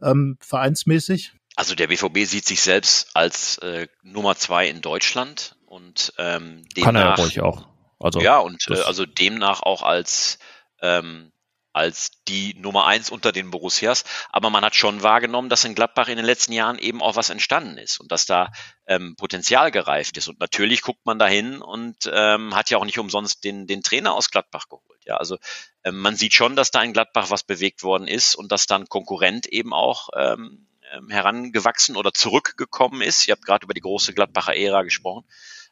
[0.00, 1.32] ähm, vereinsmäßig?
[1.56, 6.84] Also der BVB sieht sich selbst als äh, Nummer zwei in Deutschland und ähm, demnach,
[6.84, 7.66] kann er ruhig auch.
[7.98, 10.38] Also ja und äh, also demnach auch als
[10.80, 11.32] ähm,
[11.72, 14.04] als die Nummer eins unter den Borussias.
[14.30, 17.30] Aber man hat schon wahrgenommen, dass in Gladbach in den letzten Jahren eben auch was
[17.30, 18.50] entstanden ist und dass da
[18.86, 20.28] ähm, Potenzial gereift ist.
[20.28, 24.14] Und natürlich guckt man dahin und ähm, hat ja auch nicht umsonst den, den Trainer
[24.14, 25.04] aus Gladbach geholt.
[25.04, 25.38] Ja, also
[25.84, 28.88] ähm, man sieht schon, dass da in Gladbach was bewegt worden ist und dass dann
[28.88, 33.26] Konkurrent eben auch ähm, ähm, herangewachsen oder zurückgekommen ist.
[33.26, 35.24] Ihr habt gerade über die große Gladbacher Ära gesprochen,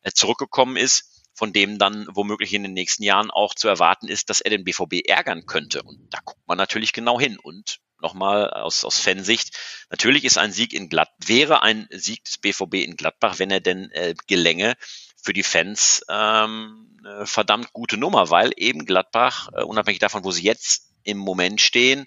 [0.03, 4.30] äh, zurückgekommen ist, von dem dann womöglich in den nächsten Jahren auch zu erwarten ist,
[4.30, 5.82] dass er den BVB ärgern könnte.
[5.82, 7.39] Und da guckt man natürlich genau hin.
[7.39, 9.57] Und nochmal aus, aus Fansicht,
[9.91, 13.61] natürlich ist ein Sieg in Glatt, wäre ein Sieg des BVB in Gladbach, wenn er
[13.61, 14.74] denn äh, gelänge,
[15.22, 20.30] für die Fans ähm, eine verdammt gute Nummer, weil eben Gladbach, äh, unabhängig davon, wo
[20.30, 22.07] sie jetzt im Moment stehen,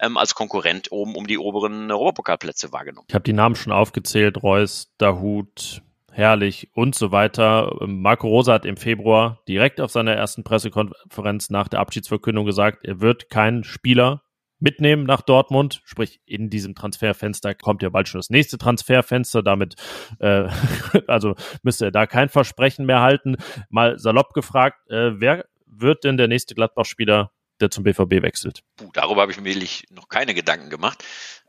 [0.00, 3.06] ähm, als Konkurrent oben um die oberen Europapokalplätze wahrgenommen.
[3.08, 5.82] Ich habe die Namen schon aufgezählt, Reus, Dahut,
[6.20, 7.74] Herrlich und so weiter.
[7.86, 13.00] Marco Rosa hat im Februar direkt auf seiner ersten Pressekonferenz nach der Abschiedsverkündung gesagt, er
[13.00, 14.22] wird keinen Spieler
[14.58, 15.80] mitnehmen nach Dortmund.
[15.86, 19.42] Sprich, in diesem Transferfenster kommt ja bald schon das nächste Transferfenster.
[19.42, 19.76] Damit,
[20.18, 20.46] äh,
[21.06, 23.38] also müsste er da kein Versprechen mehr halten.
[23.70, 28.62] Mal salopp gefragt, äh, wer wird denn der nächste Gladbach-Spieler der zum BVB wechselt.
[28.76, 29.54] Puh, darüber habe ich mir
[29.90, 31.02] noch keine Gedanken gemacht.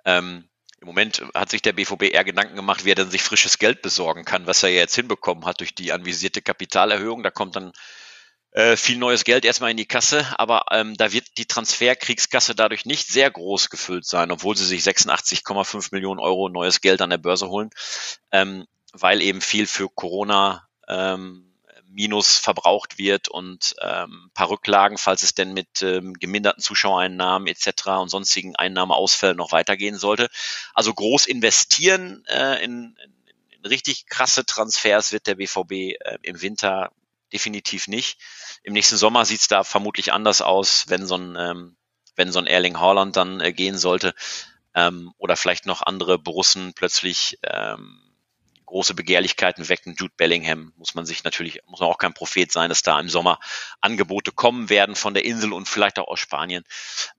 [0.05, 0.45] Ähm,
[0.81, 3.83] Im Moment hat sich der BVB eher Gedanken gemacht, wie er dann sich frisches Geld
[3.83, 7.21] besorgen kann, was er jetzt hinbekommen hat durch die anvisierte Kapitalerhöhung.
[7.21, 7.71] Da kommt dann
[8.53, 12.85] äh, viel neues Geld erstmal in die Kasse, aber ähm, da wird die Transferkriegskasse dadurch
[12.85, 17.19] nicht sehr groß gefüllt sein, obwohl sie sich 86,5 Millionen Euro neues Geld an der
[17.19, 17.69] Börse holen,
[18.31, 21.50] ähm, weil eben viel für Corona ähm,
[21.93, 27.87] Minus verbraucht wird und ähm, paar Rücklagen, falls es denn mit ähm, geminderten Zuschauereinnahmen etc.
[27.99, 30.29] und sonstigen Einnahmeausfällen noch weitergehen sollte.
[30.73, 32.97] Also groß investieren äh, in,
[33.49, 36.91] in, richtig krasse Transfers wird der BVB äh, im Winter
[37.33, 38.19] definitiv nicht.
[38.63, 41.75] Im nächsten Sommer sieht es da vermutlich anders aus, wenn so ein, ähm,
[42.15, 44.13] wenn so ein Erling Haaland dann äh, gehen sollte
[44.75, 48.10] ähm, oder vielleicht noch andere Borussen plötzlich ähm,
[48.71, 49.95] große Begehrlichkeiten wecken.
[49.99, 53.09] Jude Bellingham muss man sich natürlich, muss man auch kein Prophet sein, dass da im
[53.09, 53.37] Sommer
[53.81, 56.63] Angebote kommen werden von der Insel und vielleicht auch aus Spanien.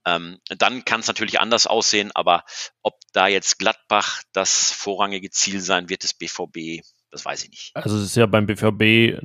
[0.06, 2.44] Ähm, dann kann es natürlich anders aussehen, aber
[2.82, 6.82] ob da jetzt Gladbach das vorrangige Ziel sein wird des BVB,
[7.12, 7.76] das weiß ich nicht.
[7.76, 9.16] Also es ist ja beim BVB äh,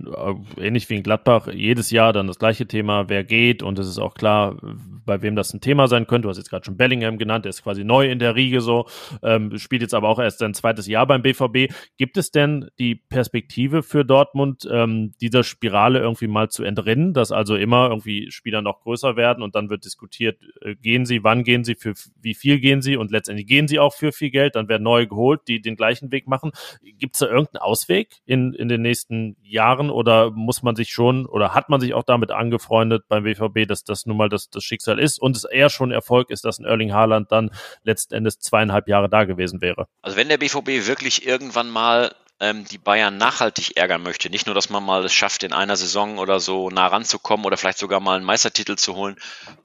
[0.58, 3.98] ähnlich wie in Gladbach jedes Jahr dann das gleiche Thema, wer geht und es ist
[3.98, 4.58] auch klar,
[5.06, 6.24] bei wem das ein Thema sein könnte.
[6.24, 8.88] Du hast jetzt gerade schon Bellingham genannt, der ist quasi neu in der Riege so,
[9.24, 11.74] ähm, spielt jetzt aber auch erst sein zweites Jahr beim BVB.
[11.98, 17.32] Gibt es denn die Perspektive für Dortmund, ähm, dieser Spirale irgendwie mal zu entrinnen, dass
[17.32, 21.46] also immer irgendwie Spieler noch größer werden und dann wird diskutiert, äh, gehen sie, wann
[21.46, 24.56] gehen sie, für wie viel gehen sie und letztendlich gehen sie auch für viel Geld,
[24.56, 26.52] dann werden neue geholt, die den gleichen Weg machen.
[26.84, 30.90] Gibt es da irgendeinen Aus Ausweg in, in den nächsten Jahren oder muss man sich
[30.90, 34.50] schon oder hat man sich auch damit angefreundet beim BVB, dass das nun mal das,
[34.50, 37.52] das Schicksal ist und es eher schon Erfolg ist, dass ein Erling Haaland dann
[37.84, 39.88] letzten Endes zweieinhalb Jahre da gewesen wäre?
[40.02, 44.30] Also wenn der BVB wirklich irgendwann mal ähm, die Bayern nachhaltig ärgern möchte.
[44.30, 47.58] Nicht nur, dass man mal es schafft, in einer Saison oder so nah ranzukommen oder
[47.58, 49.16] vielleicht sogar mal einen Meistertitel zu holen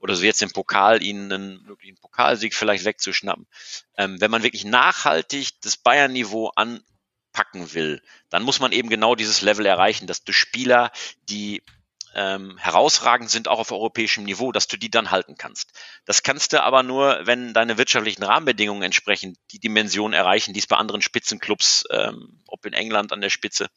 [0.00, 3.46] oder so jetzt im Pokal ihnen einen möglichen Pokalsieg vielleicht wegzuschnappen.
[3.98, 6.82] Ähm, wenn man wirklich nachhaltig das Bayern-Niveau an
[7.32, 10.92] packen will, dann muss man eben genau dieses Level erreichen, dass du Spieler,
[11.28, 11.62] die
[12.14, 15.72] ähm, herausragend sind, auch auf europäischem Niveau, dass du die dann halten kannst.
[16.04, 20.66] Das kannst du aber nur, wenn deine wirtschaftlichen Rahmenbedingungen entsprechend die Dimension erreichen, die es
[20.66, 23.70] bei anderen Spitzenclubs, ähm, ob in England an der Spitze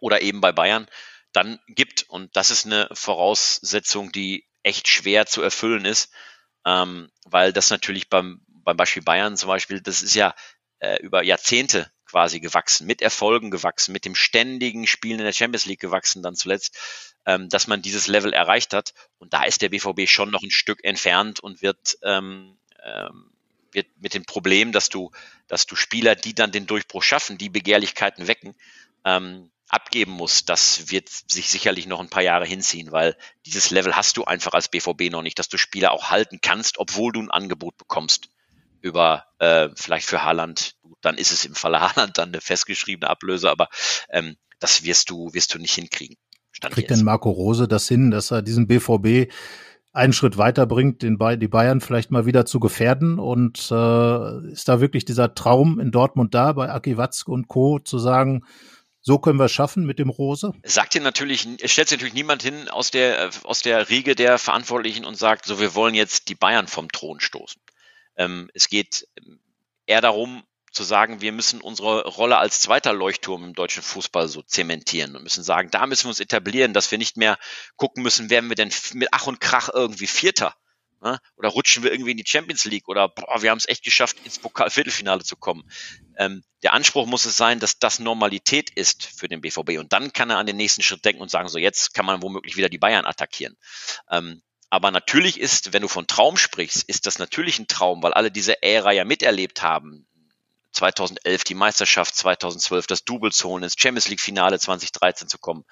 [0.00, 0.86] oder eben bei Bayern,
[1.32, 2.04] dann gibt.
[2.08, 6.12] Und das ist eine Voraussetzung, die echt schwer zu erfüllen ist,
[6.64, 10.34] ähm, weil das natürlich beim, beim Beispiel Bayern zum Beispiel, das ist ja
[10.80, 15.66] äh, über Jahrzehnte quasi gewachsen, mit Erfolgen gewachsen, mit dem ständigen Spielen in der Champions
[15.66, 16.76] League gewachsen, dann zuletzt
[17.26, 18.94] ähm, dass man dieses Level erreicht hat.
[19.18, 23.32] Und da ist der BVB schon noch ein Stück entfernt und wird, ähm, ähm,
[23.72, 25.10] wird mit dem Problem, dass du,
[25.48, 28.54] dass du Spieler, die dann den Durchbruch schaffen, die Begehrlichkeiten wecken,
[29.04, 33.96] ähm, abgeben muss, das wird sich sicherlich noch ein paar Jahre hinziehen, weil dieses Level
[33.96, 37.20] hast du einfach als BVB noch nicht, dass du Spieler auch halten kannst, obwohl du
[37.20, 38.28] ein Angebot bekommst
[38.86, 43.50] über äh, vielleicht für Haaland, dann ist es im Falle Haaland dann eine festgeschriebene Ablöse,
[43.50, 43.68] aber
[44.10, 46.16] ähm, das wirst du wirst du nicht hinkriegen.
[46.52, 49.30] Stand Kriegt denn Marco Rose das hin, dass er diesen BVB
[49.92, 53.18] einen Schritt weiterbringt, den ba die Bayern vielleicht mal wieder zu gefährden?
[53.18, 57.78] Und äh, ist da wirklich dieser Traum in Dortmund da, bei Aki Watzke und Co.
[57.78, 58.44] zu sagen,
[59.00, 60.52] so können wir es schaffen mit dem Rose?
[60.64, 64.36] Sagt dir natürlich, es stellt sich natürlich niemand hin aus der, aus der Riege der
[64.36, 67.60] Verantwortlichen und sagt, so wir wollen jetzt die Bayern vom Thron stoßen.
[68.16, 69.08] Ähm, es geht
[69.86, 70.42] eher darum,
[70.76, 75.22] zu sagen, wir müssen unsere Rolle als zweiter Leuchtturm im deutschen Fußball so zementieren und
[75.22, 77.38] müssen sagen, da müssen wir uns etablieren, dass wir nicht mehr
[77.76, 80.54] gucken müssen, werden wir denn mit Ach und Krach irgendwie Vierter?
[81.02, 81.18] Ne?
[81.36, 84.18] Oder rutschen wir irgendwie in die Champions League oder boah, wir haben es echt geschafft,
[84.24, 85.70] ins Pokal-Viertelfinale zu kommen.
[86.16, 89.78] Ähm, der Anspruch muss es sein, dass das Normalität ist für den BVB.
[89.78, 92.22] Und dann kann er an den nächsten Schritt denken und sagen, so jetzt kann man
[92.22, 93.56] womöglich wieder die Bayern attackieren.
[94.10, 98.12] Ähm, aber natürlich ist, wenn du von Traum sprichst, ist das natürlich ein Traum, weil
[98.12, 100.06] alle diese Ära ja miterlebt haben.
[100.72, 105.64] 2011 die Meisterschaft, 2012 das Double holen, ins Champions League Finale 2013 zu kommen.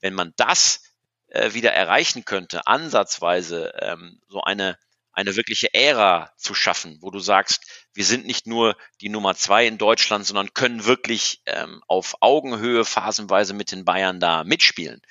[0.00, 0.82] Wenn man das
[1.28, 4.78] äh, wieder erreichen könnte, ansatzweise ähm, so eine
[5.12, 9.66] eine wirkliche Ära zu schaffen, wo du sagst, wir sind nicht nur die Nummer zwei
[9.66, 15.02] in Deutschland, sondern können wirklich ähm, auf Augenhöhe phasenweise mit den Bayern da mitspielen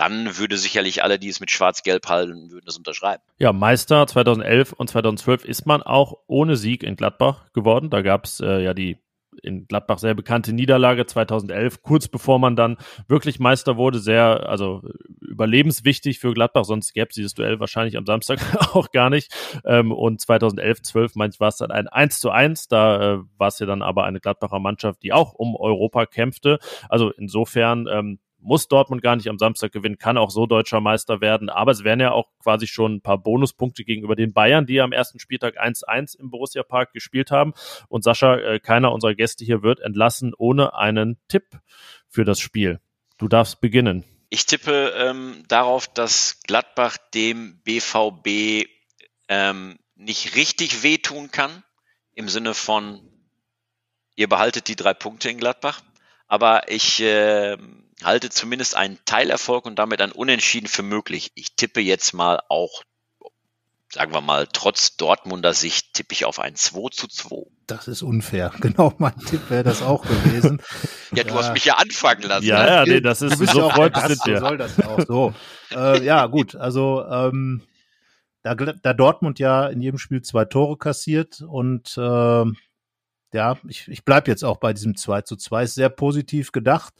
[0.00, 3.22] dann würde sicherlich alle, die es mit Schwarz-Gelb halten, würden das unterschreiben.
[3.38, 7.90] Ja, Meister 2011 und 2012 ist man auch ohne Sieg in Gladbach geworden.
[7.90, 8.96] Da gab es äh, ja die
[9.42, 12.78] in Gladbach sehr bekannte Niederlage 2011, kurz bevor man dann
[13.08, 14.82] wirklich Meister wurde, sehr, also
[15.20, 18.40] überlebenswichtig für Gladbach, sonst gäbe es dieses Duell wahrscheinlich am Samstag
[18.74, 19.32] auch gar nicht.
[19.64, 23.48] Ähm, und 2011, 12, manch war es dann ein 1 zu 1, da äh, war
[23.48, 26.58] es ja dann aber eine Gladbacher Mannschaft, die auch um Europa kämpfte.
[26.88, 31.20] Also insofern ähm, muss Dortmund gar nicht am Samstag gewinnen, kann auch so deutscher Meister
[31.20, 31.48] werden.
[31.48, 34.92] Aber es wären ja auch quasi schon ein paar Bonuspunkte gegenüber den Bayern, die am
[34.92, 37.52] ersten Spieltag 1-1 im Borussia Park gespielt haben.
[37.88, 41.60] Und Sascha, äh, keiner unserer Gäste hier wird entlassen ohne einen Tipp
[42.08, 42.80] für das Spiel.
[43.18, 44.04] Du darfst beginnen.
[44.30, 48.68] Ich tippe ähm, darauf, dass Gladbach dem BVB
[49.28, 51.64] ähm, nicht richtig wehtun kann,
[52.14, 53.00] im Sinne von,
[54.16, 55.82] ihr behaltet die drei Punkte in Gladbach.
[56.26, 57.56] Aber ich äh,
[58.04, 61.32] halte zumindest einen Teilerfolg und damit ein Unentschieden für möglich.
[61.34, 62.82] Ich tippe jetzt mal auch,
[63.92, 67.46] sagen wir mal, trotz Dortmunder Sicht tippe ich auf ein 2 zu 2.
[67.66, 68.52] Das ist unfair.
[68.60, 70.62] Genau, mein Tipp wäre das auch gewesen.
[71.12, 72.46] ja, du hast mich ja anfangen lassen.
[72.46, 72.68] Ja, ne?
[72.68, 74.40] ja, nee, das ist so ja freut sind wir.
[74.40, 75.34] soll das auch so.
[75.72, 77.62] äh, ja, gut, also ähm,
[78.42, 82.44] da, da Dortmund ja in jedem Spiel zwei Tore kassiert und äh,
[83.32, 86.94] ja, ich, ich bleib jetzt auch bei diesem 2 zu 2, ist sehr positiv gedacht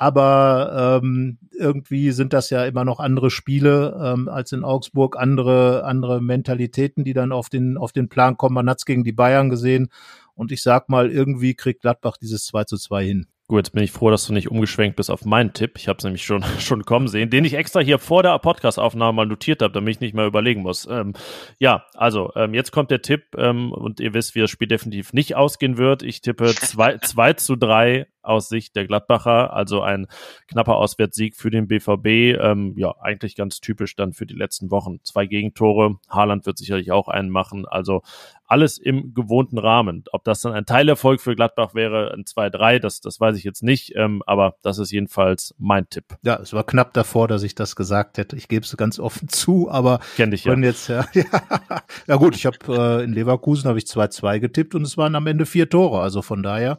[0.00, 5.82] aber ähm, irgendwie sind das ja immer noch andere Spiele ähm, als in Augsburg, andere
[5.84, 8.54] andere Mentalitäten, die dann auf den auf den Plan kommen.
[8.54, 9.88] Man hat's gegen die Bayern gesehen
[10.34, 13.26] und ich sag mal, irgendwie kriegt Gladbach dieses 2 zu 2 hin.
[13.48, 15.78] Gut, jetzt bin ich froh, dass du nicht umgeschwenkt bist auf meinen Tipp.
[15.78, 19.16] Ich habe es nämlich schon, schon kommen sehen, den ich extra hier vor der Podcast-Aufnahme
[19.16, 20.86] mal notiert habe, damit ich nicht mehr überlegen muss.
[20.88, 21.14] Ähm,
[21.58, 25.14] ja, also ähm, jetzt kommt der Tipp ähm, und ihr wisst, wie das Spiel definitiv
[25.14, 26.02] nicht ausgehen wird.
[26.02, 30.06] Ich tippe 2 zu 3 aus Sicht der Gladbacher, also ein
[30.46, 32.38] knapper Auswärtssieg für den BVB.
[32.40, 34.98] Ähm, ja, eigentlich ganz typisch dann für die letzten Wochen.
[35.02, 38.02] Zwei Gegentore, Haaland wird sicherlich auch einen machen, also
[38.48, 40.04] alles im gewohnten Rahmen.
[40.10, 43.62] Ob das dann ein Teilerfolg für Gladbach wäre, ein 2-3, das, das weiß ich jetzt
[43.62, 46.16] nicht, ähm, aber das ist jedenfalls mein Tipp.
[46.22, 48.36] Ja, es war knapp davor, dass ich das gesagt hätte.
[48.36, 50.54] Ich gebe es ganz offen zu, aber Kenn dich ja.
[50.54, 51.24] jetzt ja, ja,
[52.06, 55.26] ja gut, ich habe äh, in Leverkusen habe ich 2-2 getippt und es waren am
[55.26, 56.78] Ende vier Tore, also von daher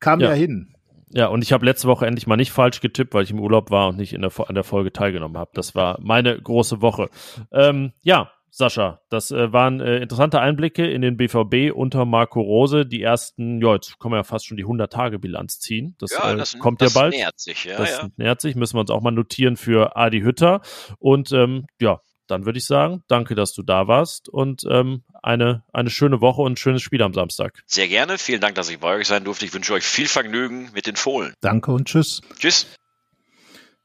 [0.00, 0.74] kam ja, ja hin.
[1.12, 3.70] Ja, und ich habe letzte Woche endlich mal nicht falsch getippt, weil ich im Urlaub
[3.70, 5.50] war und nicht in der, an der Folge teilgenommen habe.
[5.54, 7.10] Das war meine große Woche.
[7.52, 12.84] Ähm, ja, Sascha, das äh, waren äh, interessante Einblicke in den BVB unter Marco Rose.
[12.84, 15.94] Die ersten, ja, jetzt können wir ja fast schon die 100-Tage-Bilanz ziehen.
[15.98, 17.14] Das, ja, äh, das kommt das ja bald.
[17.14, 18.08] nähert sich, ja, das ja.
[18.16, 20.62] nähert sich, müssen wir uns auch mal notieren für Adi Hütter.
[20.98, 25.64] Und ähm, ja, dann würde ich sagen, danke, dass du da warst und ähm, eine,
[25.72, 27.62] eine schöne Woche und ein schönes Spiel am Samstag.
[27.66, 28.18] Sehr gerne.
[28.18, 29.44] Vielen Dank, dass ich bei euch sein durfte.
[29.44, 31.34] Ich wünsche euch viel Vergnügen mit den Fohlen.
[31.40, 32.20] Danke und tschüss.
[32.38, 32.66] Tschüss.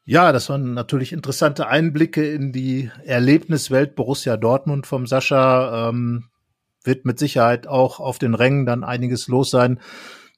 [0.05, 5.89] Ja, das waren natürlich interessante Einblicke in die Erlebniswelt Borussia Dortmund vom Sascha.
[5.89, 6.29] Ähm,
[6.83, 9.79] wird mit Sicherheit auch auf den Rängen dann einiges los sein.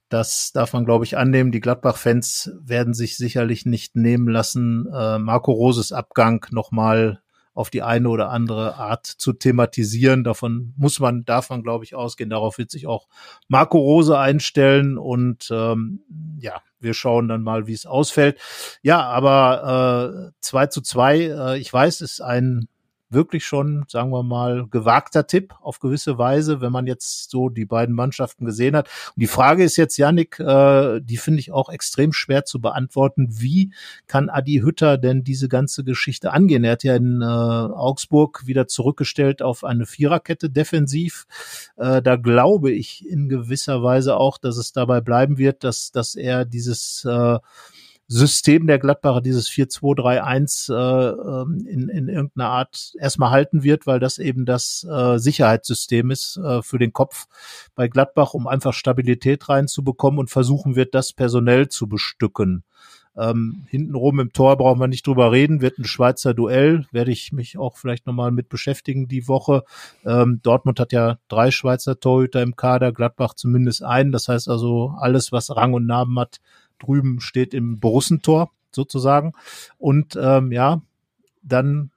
[0.09, 1.51] Das darf man, glaube ich, annehmen.
[1.51, 7.19] Die Gladbach-Fans werden sich sicherlich nicht nehmen lassen, äh, Marco Roses Abgang nochmal
[7.57, 10.23] auf die eine oder andere Art zu thematisieren.
[10.23, 12.29] Davon muss man, darf man, glaube ich, ausgehen.
[12.29, 13.07] Darauf wird sich auch
[13.47, 16.01] Marco Rose einstellen und ähm,
[16.39, 18.39] ja, wir schauen dann mal, wie es ausfällt.
[18.83, 22.67] Ja, aber äh, 2 zu 2, äh, ich weiß, ist ein
[23.09, 27.65] wirklich schon, sagen wir mal, gewagter Tipp auf gewisse Weise, wenn man jetzt so die
[27.65, 28.89] beiden Mannschaften gesehen hat.
[29.15, 33.27] Und die Frage ist jetzt, Yannick, äh, die finde ich auch extrem schwer zu beantworten.
[33.29, 33.73] Wie
[34.07, 36.63] kann Adi Hütter denn diese ganze Geschichte angehen?
[36.63, 41.25] Er hat ja in äh, Augsburg wieder zurückgestellt auf eine Viererkette defensiv.
[41.77, 46.15] Äh, da glaube ich in gewisser Weise auch, dass es dabei bleiben wird, dass, dass
[46.15, 47.39] er dieses äh,
[48.07, 54.17] System der Gladbacher, dieses 4-2-3-1 äh, in, in irgendeiner Art erstmal halten wird, weil das
[54.17, 57.27] eben das äh, Sicherheitssystem ist äh, für den Kopf
[57.75, 62.63] bei Gladbach, um einfach Stabilität reinzubekommen und versuchen wird, das personell zu bestücken.
[63.17, 67.31] Ähm, hintenrum im Tor brauchen wir nicht drüber reden, wird ein Schweizer Duell, werde ich
[67.31, 69.63] mich auch vielleicht nochmal mit beschäftigen die Woche.
[70.05, 74.11] Ähm, Dortmund hat ja drei Schweizer Torhüter im Kader, Gladbach zumindest einen.
[74.11, 76.37] Das heißt also, alles, was Rang und Namen hat,
[76.79, 79.33] drüben steht im Borussentor sozusagen.
[79.77, 80.81] Und ähm, ja,
[81.41, 81.91] dann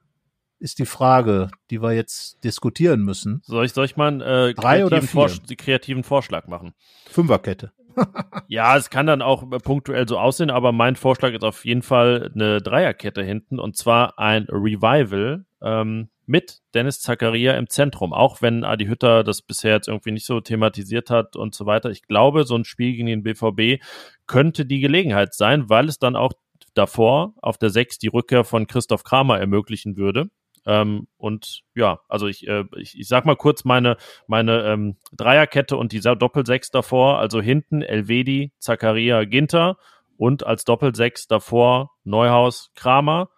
[0.59, 3.41] ist die Frage, die wir jetzt diskutieren müssen.
[3.43, 5.29] Soll ich, soll ich mal einen äh, Drei oder kreativen, vier?
[5.29, 6.73] Vors kreativen Vorschlag machen?
[7.09, 7.71] Fünferkette.
[8.47, 11.81] Ja, es kann dann auch äh, punktuell so aussehen, aber mein Vorschlag ist auf jeden
[11.81, 18.41] Fall eine Dreierkette hinten und zwar ein Revival ähm, mit Dennis Zakaria im Zentrum, auch
[18.41, 21.89] wenn Adi Hütter das bisher jetzt irgendwie nicht so thematisiert hat und so weiter.
[21.89, 23.83] Ich glaube, so ein Spiel gegen den BVB
[24.27, 26.33] könnte die Gelegenheit sein, weil es dann auch
[26.73, 30.29] davor auf der 6 die Rückkehr von Christoph Kramer ermöglichen würde.
[30.65, 33.97] Ähm, und ja, also ich, äh, ich, ich sag mal kurz meine,
[34.27, 39.77] meine ähm, Dreierkette und dieser Doppelsechs davor, also hinten Elvedi, Zakaria, Ginter
[40.17, 43.30] und als Doppelsechs davor Neuhaus, Kramer.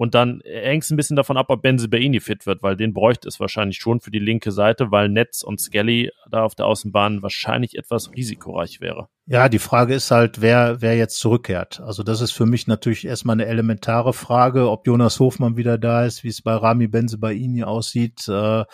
[0.00, 3.28] Und dann hängt es ein bisschen davon ab, ob Benzibaini fit wird, weil den bräuchte
[3.28, 7.20] es wahrscheinlich schon für die linke Seite, weil Netz und Skelly da auf der Außenbahn
[7.22, 9.08] wahrscheinlich etwas risikoreich wäre.
[9.26, 11.80] Ja, die Frage ist halt, wer, wer jetzt zurückkehrt.
[11.80, 16.06] Also das ist für mich natürlich erstmal eine elementare Frage, ob Jonas Hofmann wieder da
[16.06, 18.64] ist, wie es bei Rami Benzebaini aussieht, äh,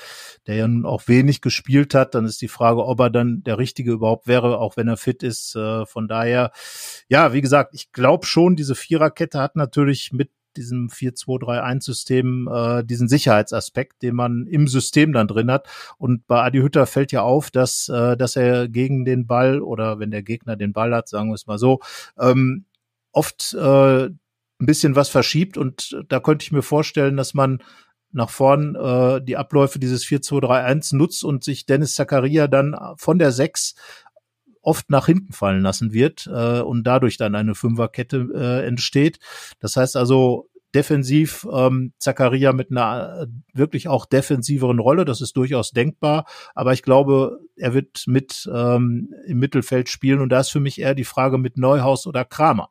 [0.47, 2.15] der ja nun auch wenig gespielt hat.
[2.15, 5.25] Dann ist die Frage, ob er dann der Richtige überhaupt wäre, auch wenn er fit
[5.25, 5.57] ist.
[5.57, 6.53] Äh, von daher,
[7.09, 13.09] ja, wie gesagt, ich glaube schon, diese Viererkette hat natürlich mit diesem 4-2-3-1-System äh, diesen
[13.09, 15.69] Sicherheitsaspekt, den man im System dann drin hat.
[15.99, 19.99] Und bei Adi Hütter fällt ja auf, dass, äh, dass er gegen den Ball oder
[19.99, 21.81] wenn der Gegner den Ball hat, sagen wir es mal so,
[22.19, 22.65] ähm,
[23.13, 24.19] oft äh, ein
[24.59, 25.57] bisschen was verschiebt.
[25.57, 27.63] Und da könnte ich mir vorstellen, dass man
[28.13, 33.33] nach vorn äh, die Abläufe dieses 4-2-3-1 nutzt und sich Dennis Zakaria dann von der
[33.33, 33.75] 6
[34.67, 39.21] oft nach hinten fallen lassen wird äh, und dadurch dann eine Fünferkette äh, entsteht.
[39.61, 45.37] Das heißt also defensiv ähm, Zakaria mit einer äh, wirklich auch defensiveren Rolle, das ist
[45.37, 50.51] durchaus denkbar, aber ich glaube, er wird mit ähm, im Mittelfeld spielen und da ist
[50.51, 52.71] für mich eher die Frage mit Neuhaus oder Kramer.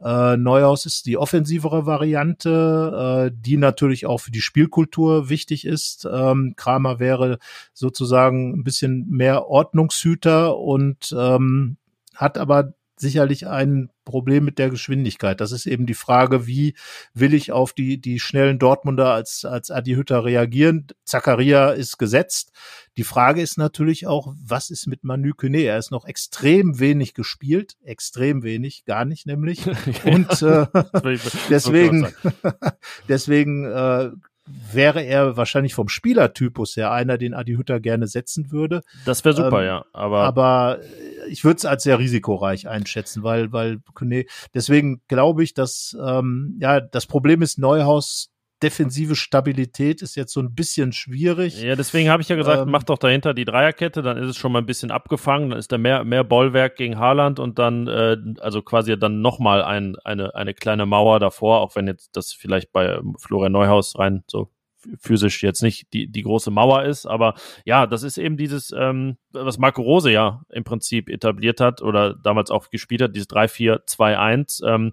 [0.00, 6.06] Äh, Neuhaus ist die offensivere Variante, äh, die natürlich auch für die Spielkultur wichtig ist.
[6.10, 7.38] Ähm, Kramer wäre
[7.72, 11.78] sozusagen ein bisschen mehr Ordnungshüter und ähm,
[12.14, 15.40] hat aber sicherlich ein Problem mit der Geschwindigkeit.
[15.40, 16.74] Das ist eben die Frage, wie
[17.14, 20.86] will ich auf die, die schnellen Dortmunder als, als Adi Hütter reagieren?
[21.04, 22.52] Zakaria ist gesetzt.
[22.96, 25.62] Die Frage ist natürlich auch, was ist mit Manu Kone?
[25.62, 29.66] Er ist noch extrem wenig gespielt, extrem wenig, gar nicht nämlich.
[30.04, 30.66] Und äh,
[31.50, 32.08] deswegen,
[33.08, 34.10] deswegen äh,
[34.72, 38.82] wäre er wahrscheinlich vom Spielertypus her einer, den Adi Hütter gerne setzen würde.
[39.04, 39.84] Das wäre super, Ähm, ja.
[39.92, 40.78] Aber, Aber
[41.28, 46.56] ich würde es als sehr risikoreich einschätzen, weil, weil nee, deswegen glaube ich, dass ähm,
[46.60, 48.30] ja das Problem ist Neuhaus
[48.62, 51.62] defensive Stabilität ist jetzt so ein bisschen schwierig.
[51.62, 54.36] ja, deswegen habe ich ja gesagt, ähm, mach doch dahinter die Dreierkette, dann ist es
[54.36, 57.86] schon mal ein bisschen abgefangen, dann ist da mehr, mehr Bollwerk gegen Haaland und dann,
[57.86, 62.32] äh, also quasi dann nochmal ein, eine, eine kleine Mauer davor, auch wenn jetzt das
[62.32, 64.50] vielleicht bei Florian Neuhaus rein so
[65.00, 67.06] physisch jetzt nicht die, die große Mauer ist.
[67.06, 67.34] Aber
[67.64, 72.14] ja, das ist eben dieses, ähm, was Marco Rose ja im Prinzip etabliert hat oder
[72.14, 74.66] damals auch gespielt hat, dieses 3-4-2-1.
[74.66, 74.92] Ähm,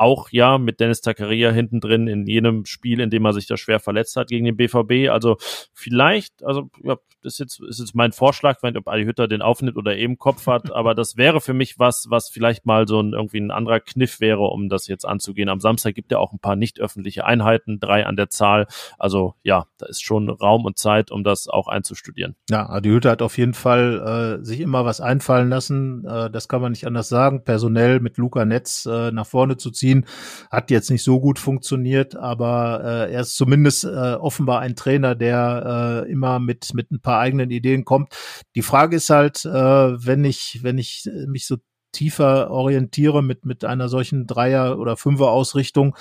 [0.00, 3.58] auch ja mit Dennis Zakaria hinten drin in jenem Spiel, in dem er sich da
[3.58, 5.10] schwer verletzt hat gegen den BVB.
[5.10, 5.36] Also
[5.74, 9.42] vielleicht, also ja, das ist jetzt, ist jetzt mein Vorschlag, wenn ob Adi Hütter den
[9.42, 12.98] aufnimmt oder eben Kopf hat, aber das wäre für mich was, was vielleicht mal so
[12.98, 15.50] ein irgendwie ein anderer Kniff wäre, um das jetzt anzugehen.
[15.50, 18.68] Am Samstag gibt ja auch ein paar nicht öffentliche Einheiten, drei an der Zahl.
[18.98, 22.36] Also ja, da ist schon Raum und Zeit, um das auch einzustudieren.
[22.48, 26.06] Ja, Adi Hütter hat auf jeden Fall äh, sich immer was einfallen lassen.
[26.06, 27.44] Äh, das kann man nicht anders sagen.
[27.44, 30.06] Personell mit Luca Netz äh, nach vorne zu ziehen ziehen.
[30.50, 35.14] Hat jetzt nicht so gut funktioniert, aber äh, er ist zumindest äh, offenbar ein Trainer,
[35.14, 38.14] der äh, immer mit, mit ein paar eigenen Ideen kommt.
[38.54, 41.56] Die Frage ist halt, äh, wenn ich, wenn ich mich so
[41.92, 45.96] tiefer orientiere mit, mit einer solchen Dreier- oder Fünfer-Ausrichtung,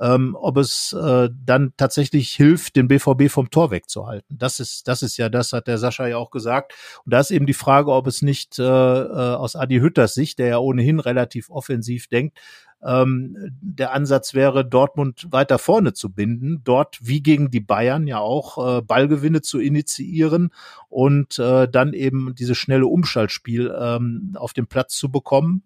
[0.00, 4.36] ähm, ob es äh, dann tatsächlich hilft, den BVB vom Tor wegzuhalten.
[4.38, 6.74] Das ist, das ist ja das, hat der Sascha ja auch gesagt.
[7.04, 10.38] Und da ist eben die Frage, ob es nicht äh, äh aus Adi Hütters Sicht,
[10.38, 12.38] der ja ohnehin relativ offensiv denkt,
[12.84, 18.18] ähm, der Ansatz wäre, Dortmund weiter vorne zu binden, dort wie gegen die Bayern ja
[18.18, 20.50] auch äh, Ballgewinne zu initiieren
[20.88, 25.62] und äh, dann eben dieses schnelle Umschaltspiel ähm, auf den Platz zu bekommen.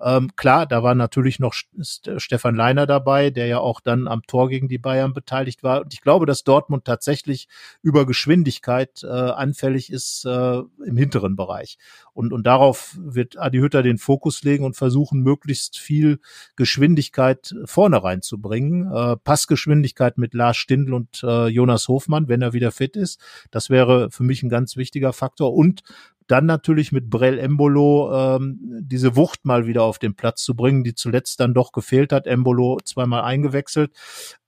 [0.00, 4.48] Ähm, klar, da war natürlich noch Stefan Leiner dabei, der ja auch dann am Tor
[4.48, 5.80] gegen die Bayern beteiligt war.
[5.82, 7.48] Und ich glaube, dass Dortmund tatsächlich
[7.82, 11.78] über Geschwindigkeit äh, anfällig ist äh, im hinteren Bereich.
[12.18, 16.18] Und, und darauf wird Adi Hütter den Fokus legen und versuchen, möglichst viel
[16.56, 18.92] Geschwindigkeit vorne reinzubringen.
[18.92, 23.20] Äh, Passgeschwindigkeit mit Lars Stindl und äh, Jonas Hofmann, wenn er wieder fit ist.
[23.52, 25.54] Das wäre für mich ein ganz wichtiger Faktor.
[25.54, 25.82] Und
[26.26, 30.82] dann natürlich mit Brell Embolo ähm, diese Wucht mal wieder auf den Platz zu bringen,
[30.82, 32.26] die zuletzt dann doch gefehlt hat.
[32.26, 33.92] Embolo zweimal eingewechselt,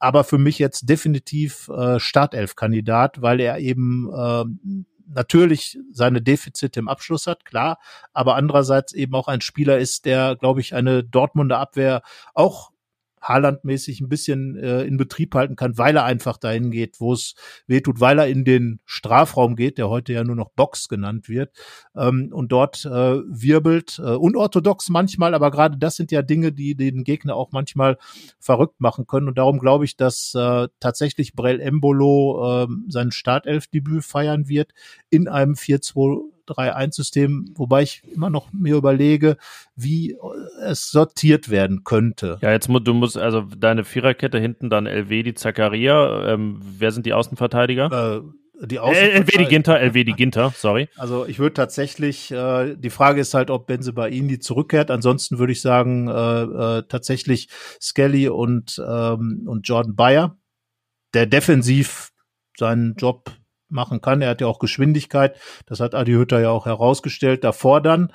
[0.00, 4.44] aber für mich jetzt definitiv äh, Startelf-Kandidat, weil er eben äh,
[5.14, 7.78] natürlich seine Defizite im Abschluss hat, klar,
[8.12, 12.02] aber andererseits eben auch ein Spieler ist, der, glaube ich, eine Dortmunder Abwehr
[12.34, 12.69] auch
[13.20, 17.34] Haaland-mäßig ein bisschen äh, in Betrieb halten kann, weil er einfach dahin geht, wo es
[17.66, 21.50] wehtut, weil er in den Strafraum geht, der heute ja nur noch Box genannt wird,
[21.96, 26.74] ähm, und dort äh, wirbelt, äh, unorthodox manchmal, aber gerade das sind ja Dinge, die
[26.74, 27.98] den Gegner auch manchmal
[28.38, 29.28] verrückt machen können.
[29.28, 34.72] Und darum glaube ich, dass äh, tatsächlich Brell Embolo äh, sein Startelfdebüt feiern wird
[35.10, 39.36] in einem 4-2 3-1-System, wobei ich immer noch mir überlege,
[39.76, 40.16] wie
[40.62, 42.38] es sortiert werden könnte.
[42.42, 46.32] Ja, jetzt musst du musst also deine Viererkette hinten dann LW, die Zakaria.
[46.32, 48.22] Ähm, wer sind die Außenverteidiger?
[48.22, 49.20] Äh, die Außenverteidiger.
[49.20, 50.88] LW die Ginter, LW die Ginter, sorry.
[50.96, 54.90] Also ich würde tatsächlich, äh, die Frage ist halt, ob Benze bei Ihnen die zurückkehrt.
[54.90, 57.48] Ansonsten würde ich sagen, äh, äh, tatsächlich
[57.80, 60.36] Skelly und, ähm, und Jordan Bayer,
[61.14, 62.10] der defensiv
[62.56, 63.30] seinen Job
[63.70, 64.22] machen kann.
[64.22, 65.36] Er hat ja auch Geschwindigkeit.
[65.66, 67.44] Das hat Adi Hütter ja auch herausgestellt.
[67.44, 68.12] Davor dann,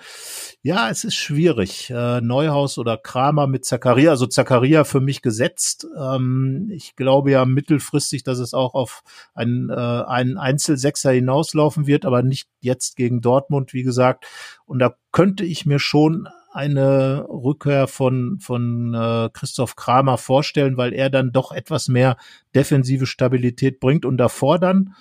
[0.61, 1.89] ja, es ist schwierig.
[1.89, 4.11] Äh, Neuhaus oder Kramer mit Zakaria.
[4.11, 5.87] Also Zakaria für mich gesetzt.
[5.97, 9.03] Ähm, ich glaube ja mittelfristig, dass es auch auf
[9.33, 14.25] einen, äh, einen Einzelsechser hinauslaufen wird, aber nicht jetzt gegen Dortmund, wie gesagt.
[14.65, 20.93] Und da könnte ich mir schon eine Rückkehr von, von äh, Christoph Kramer vorstellen, weil
[20.93, 22.15] er dann doch etwas mehr
[22.55, 24.95] defensive Stabilität bringt und davor dann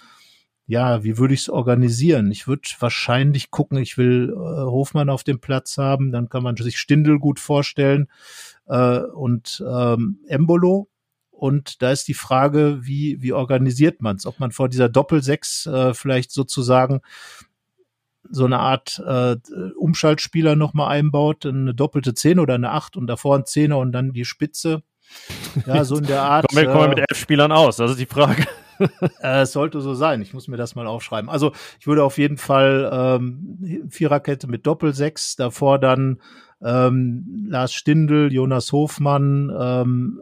[0.66, 2.30] ja, wie würde ich es organisieren?
[2.30, 6.56] Ich würde wahrscheinlich gucken, ich will äh, Hofmann auf dem Platz haben, dann kann man
[6.56, 8.08] sich Stindel gut vorstellen
[8.66, 10.88] äh, und ähm, Embolo.
[11.30, 14.24] Und da ist die Frage, wie, wie organisiert man es?
[14.24, 17.00] Ob man vor dieser Doppelsechs äh, vielleicht sozusagen
[18.30, 19.36] so eine Art äh,
[19.76, 24.12] Umschaltspieler nochmal einbaut, eine doppelte Zehn oder eine Acht und davor ein Zehner und dann
[24.12, 24.82] die Spitze.
[25.66, 26.48] Ja, so in der Art.
[26.48, 27.76] kommen, wir, kommen wir mit äh, elf Spielern aus?
[27.76, 28.46] Das ist die Frage.
[29.20, 30.22] äh, es sollte so sein.
[30.22, 31.30] Ich muss mir das mal aufschreiben.
[31.30, 36.20] Also ich würde auf jeden Fall ähm, Viererkette mit Doppelsechs, davor dann
[36.62, 40.20] ähm, Lars Stindl, Jonas Hofmann, ähm,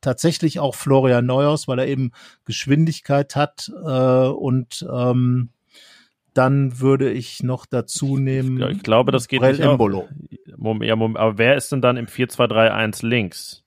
[0.00, 2.12] tatsächlich auch Florian Neuhaus, weil er eben
[2.44, 5.50] Geschwindigkeit hat äh, und ähm,
[6.34, 8.60] dann würde ich noch dazu nehmen.
[8.70, 10.08] Ich, glaube, das geht Brell nicht Embolo.
[10.80, 13.64] Ja, aber wer ist denn dann im 4-2-3-1 links?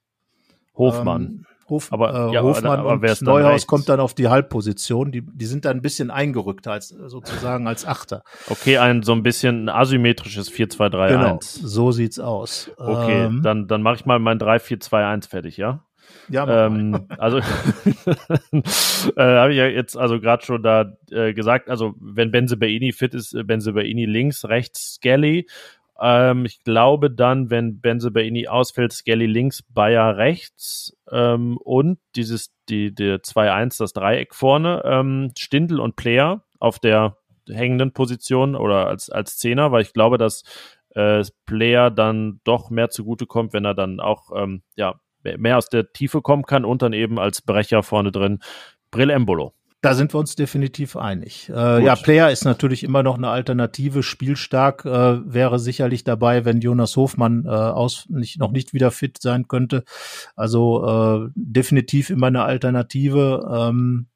[0.75, 1.45] Hofmann.
[1.69, 5.11] Hof, aber, äh, ja, Hofmann aber, aber und Neuhaus kommt dann auf die Halbposition.
[5.11, 8.23] Die, die sind dann ein bisschen eingerückt als sozusagen als Achter.
[8.49, 11.07] Okay, ein so ein bisschen asymmetrisches 4-2-3-1.
[11.07, 12.71] Genau, so sieht's aus.
[12.77, 15.83] Okay, ähm, dann, dann mache ich mal mein 3-4-2-1 fertig, ja?
[16.29, 17.43] Ja, ähm, also äh,
[19.17, 23.13] habe ich ja jetzt also gerade schon da äh, gesagt, also wenn Benze Baini fit
[23.13, 25.47] ist, äh, Benze Baini links, rechts Skelly
[25.99, 32.93] Ähm, ich glaube dann, wenn Benzebaini ausfällt, Skelly links, Bayer rechts ähm, und dieses die
[32.93, 37.17] der 2-1, das Dreieck vorne, ähm, Stindl und Player auf der
[37.49, 40.43] hängenden Position oder als als Zehner, weil ich glaube, dass
[40.91, 45.91] äh, Player dann doch mehr zugutekommt, wenn er dann auch ähm, ja mehr aus der
[45.93, 48.39] Tiefe kommen kann und dann eben als Brecher vorne drin
[48.91, 49.53] Brill Embolo.
[49.83, 51.51] Da sind wir uns definitiv einig.
[51.53, 54.01] Äh, ja, Player ist natürlich immer noch eine Alternative.
[54.01, 54.89] Spielstark äh,
[55.25, 59.83] wäre sicherlich dabei, wenn Jonas Hofmann äh, aus, nicht, noch nicht wieder fit sein könnte.
[60.37, 63.45] Also äh, definitiv immer eine Alternative.
[63.53, 64.07] Ähm,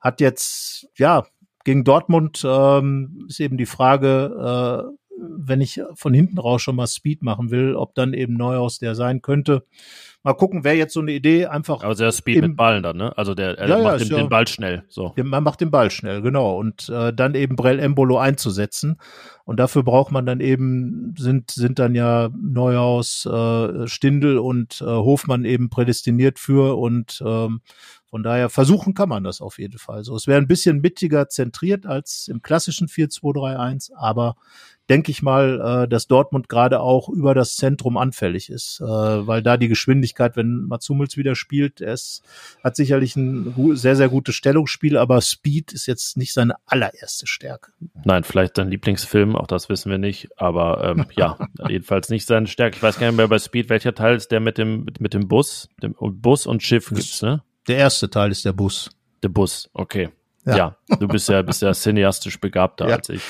[0.00, 1.24] hat jetzt, ja,
[1.64, 6.86] gegen Dortmund ähm, ist eben die Frage, äh, wenn ich von hinten raus schon mal
[6.86, 9.64] Speed machen will, ob dann eben Neuhaus der sein könnte.
[10.22, 11.82] Mal gucken, wer jetzt so eine Idee einfach.
[11.82, 13.16] Aber der Speed mit Ballen dann, ne?
[13.16, 14.84] Also der, er ja, macht ja, den, ja, den, Ball schnell.
[14.88, 15.14] So.
[15.16, 16.58] Man macht den Ball schnell, genau.
[16.58, 18.98] Und äh, dann eben Brell Embolo einzusetzen.
[19.44, 24.84] Und dafür braucht man dann eben, sind, sind dann ja Neuhaus, äh, Stindel und äh,
[24.84, 27.62] Hofmann eben prädestiniert für und ähm,
[28.10, 30.02] von daher versuchen kann man das auf jeden Fall.
[30.02, 34.34] So, es wäre ein bisschen mittiger zentriert als im klassischen 4-2-3-1, aber
[34.90, 39.42] denke ich mal, äh, dass Dortmund gerade auch über das Zentrum anfällig ist, äh, weil
[39.42, 42.22] da die Geschwindigkeit, wenn Mats Hummels wieder spielt, ist,
[42.64, 47.70] hat sicherlich ein sehr, sehr gutes Stellungsspiel, aber Speed ist jetzt nicht seine allererste Stärke.
[48.04, 51.38] Nein, vielleicht sein Lieblingsfilm, auch das wissen wir nicht, aber ähm, ja,
[51.68, 52.76] jedenfalls nicht seine Stärke.
[52.76, 55.28] Ich weiß gar nicht mehr bei Speed, welcher Teil ist der mit dem, mit dem
[55.28, 55.68] Bus?
[55.80, 57.44] Dem Bus und Schiff gibt's, ne?
[57.70, 58.90] Der erste Teil ist der Bus.
[59.22, 60.08] Der Bus, okay.
[60.44, 62.96] Ja, ja du bist ja, bist ja cineastisch begabter ja.
[62.96, 63.22] als ich.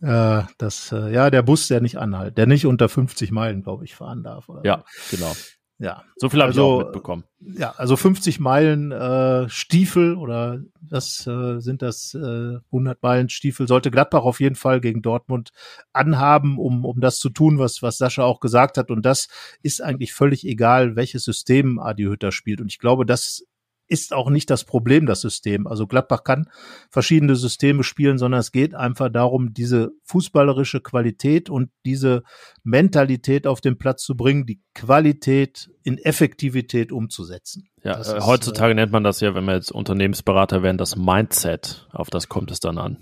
[0.00, 3.84] Äh, das, äh, ja, der Bus, der nicht anhalt, der nicht unter 50 Meilen, glaube
[3.84, 4.48] ich, fahren darf.
[4.64, 5.16] Ja, so.
[5.16, 5.36] genau.
[5.78, 6.04] Ja.
[6.16, 7.24] So viel habe also, ich auch mitbekommen.
[7.38, 13.68] Ja, also 50 Meilen äh, Stiefel oder das äh, sind das äh, 100 Meilen Stiefel
[13.68, 15.50] sollte Gladbach auf jeden Fall gegen Dortmund
[15.92, 19.28] anhaben, um um das zu tun, was was Sascha auch gesagt hat und das
[19.62, 23.44] ist eigentlich völlig egal, welches System Adi Hütter spielt und ich glaube, das
[23.88, 25.66] ist auch nicht das Problem, das System.
[25.66, 26.48] Also Gladbach kann
[26.90, 32.22] verschiedene Systeme spielen, sondern es geht einfach darum, diese fußballerische Qualität und diese
[32.64, 37.68] Mentalität auf den Platz zu bringen, die Qualität in Effektivität umzusetzen.
[37.82, 40.96] Ja, äh, ist, heutzutage äh, nennt man das ja, wenn wir jetzt Unternehmensberater werden, das
[40.96, 41.86] Mindset.
[41.92, 42.98] Auf das kommt es dann an.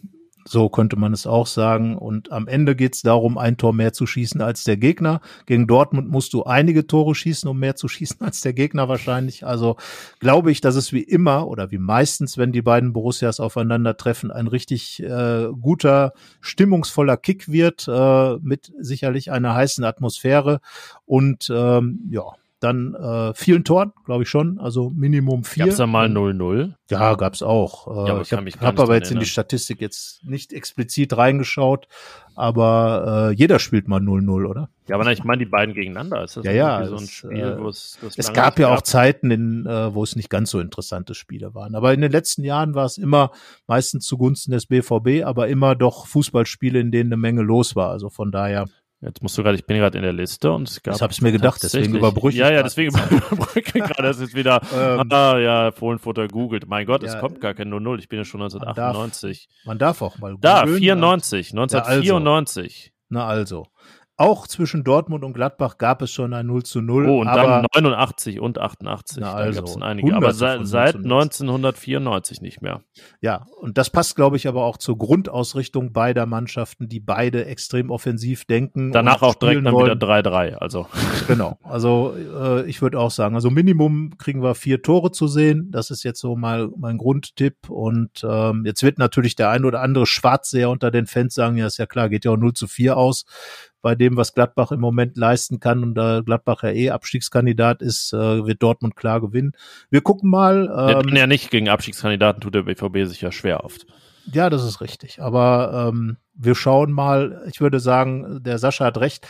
[0.47, 1.97] So könnte man es auch sagen.
[1.97, 5.21] Und am Ende geht es darum, ein Tor mehr zu schießen als der Gegner.
[5.47, 9.47] Gegen Dortmund musst du einige Tore schießen, um mehr zu schießen als der Gegner wahrscheinlich.
[9.47, 9.77] Also
[10.21, 14.47] glaube ich, dass es wie immer oder wie meistens, wenn die beiden Borussias aufeinandertreffen, ein
[14.47, 20.61] richtig äh, guter, stimmungsvoller Kick wird, äh, mit sicherlich einer heißen Atmosphäre.
[21.07, 22.35] Und ähm, ja,
[22.65, 25.67] dann äh, vielen Toren, glaube ich schon, also Minimum vier.
[25.67, 26.73] Gab's da mal 0-0?
[26.91, 27.87] Ja, gab's auch.
[27.87, 31.87] Äh, ja, ich habe hab aber jetzt in die Statistik jetzt nicht explizit reingeschaut,
[32.35, 34.71] aber äh, jeder spielt mal 0-0, oder?
[34.89, 36.25] Ja, aber nein, ich meine die beiden gegeneinander.
[36.25, 38.83] Ist das ja, ja, so ein Spiel, äh, wo es das Es gab ja auch
[38.83, 41.75] Zeiten, in, äh, wo es nicht ganz so interessante Spiele waren.
[41.75, 43.31] Aber in den letzten Jahren war es immer
[43.67, 47.91] meistens zugunsten des BVB, aber immer doch Fußballspiele, in denen eine Menge los war.
[47.91, 48.67] Also von daher
[49.05, 50.95] Jetzt musst du gerade, ich bin gerade in der Liste und es gab.
[50.95, 52.41] Das habe ich mir gedacht, deswegen überbrücke ich.
[52.41, 56.67] Ja, ja, deswegen überbrücke ich gerade, das ist wieder, ähm, ah, ja, Fohlenfutter googelt.
[56.67, 59.49] Mein Gott, ja, es kommt gar kein 0-0, ich bin ja schon 1998.
[59.65, 60.41] Man darf, man darf auch mal googeln.
[60.41, 62.93] Da, 94, 1994.
[63.11, 63.67] Na also.
[64.17, 67.09] Auch zwischen Dortmund und Gladbach gab es schon ein 0 zu 0.
[67.09, 69.19] Oh, und dann 89 und 88.
[69.21, 70.15] Na also, da gab es einige.
[70.15, 72.83] Aber seit, seit 1994 nicht mehr.
[73.21, 77.91] Ja, und das passt, glaube ich, aber auch zur Grundausrichtung beider Mannschaften, die beide extrem
[77.91, 78.93] offensiv denken.
[78.93, 80.55] Danach auch direkt dann wieder 3-3.
[80.55, 80.87] Also.
[81.27, 81.59] Genau.
[81.63, 85.71] Also äh, ich würde auch sagen, also Minimum kriegen wir vier Tore zu sehen.
[85.71, 87.71] Das ist jetzt so mal mein Grundtipp.
[87.71, 91.67] Und ähm, jetzt wird natürlich der ein oder andere Schwarzseher unter den Fans sagen, ja,
[91.67, 93.25] ist ja klar, geht ja auch 0 zu 4 aus
[93.85, 98.15] bei dem, was Gladbach im Moment leisten kann und da Gladbach ja eh Abstiegskandidat ist,
[98.15, 99.53] äh, wird Dortmund klar gewinnen.
[99.91, 100.73] Wir gucken mal.
[100.75, 103.87] Ähm, ja, ja nicht gegen Abstiegskandidaten tut der BVB sich ja schwer oft.
[104.33, 105.21] Ja, das ist richtig.
[105.21, 107.45] Aber ähm, wir schauen mal.
[107.51, 109.29] Ich würde sagen, der Sascha hat recht.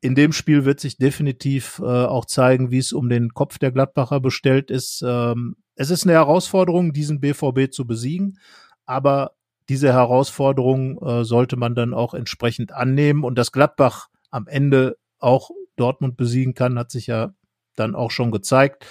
[0.00, 3.72] In dem Spiel wird sich definitiv äh, auch zeigen, wie es um den Kopf der
[3.72, 5.02] Gladbacher bestellt ist.
[5.04, 8.38] Ähm, es ist eine Herausforderung, diesen BVB zu besiegen,
[8.86, 9.32] aber
[9.70, 13.22] diese Herausforderung äh, sollte man dann auch entsprechend annehmen.
[13.22, 17.32] Und dass Gladbach am Ende auch Dortmund besiegen kann, hat sich ja
[17.76, 18.84] dann auch schon gezeigt.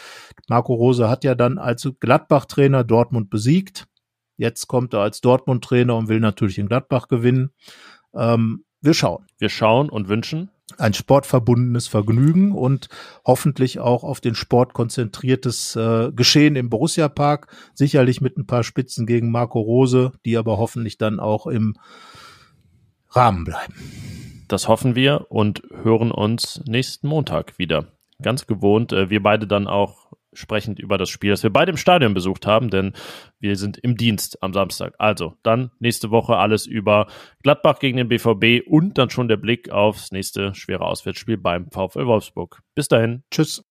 [0.47, 3.87] Marco Rose hat ja dann als Gladbach-Trainer Dortmund besiegt.
[4.37, 7.51] Jetzt kommt er als Dortmund-Trainer und will natürlich in Gladbach gewinnen.
[8.15, 9.25] Ähm, wir schauen.
[9.37, 12.89] Wir schauen und wünschen ein sportverbundenes Vergnügen und
[13.25, 17.47] hoffentlich auch auf den Sport konzentriertes äh, Geschehen im Borussia Park.
[17.73, 21.75] Sicherlich mit ein paar Spitzen gegen Marco Rose, die aber hoffentlich dann auch im
[23.09, 23.73] Rahmen bleiben.
[24.47, 27.87] Das hoffen wir und hören uns nächsten Montag wieder.
[28.21, 28.91] Ganz gewohnt.
[28.91, 32.47] Äh, wir beide dann auch sprechend über das Spiel, das wir beide im Stadion besucht
[32.47, 32.93] haben, denn
[33.39, 34.95] wir sind im Dienst am Samstag.
[34.97, 37.07] Also dann nächste Woche alles über
[37.43, 42.05] Gladbach gegen den BVB und dann schon der Blick aufs nächste schwere Auswärtsspiel beim VfL
[42.05, 42.61] Wolfsburg.
[42.75, 43.23] Bis dahin.
[43.31, 43.63] Tschüss.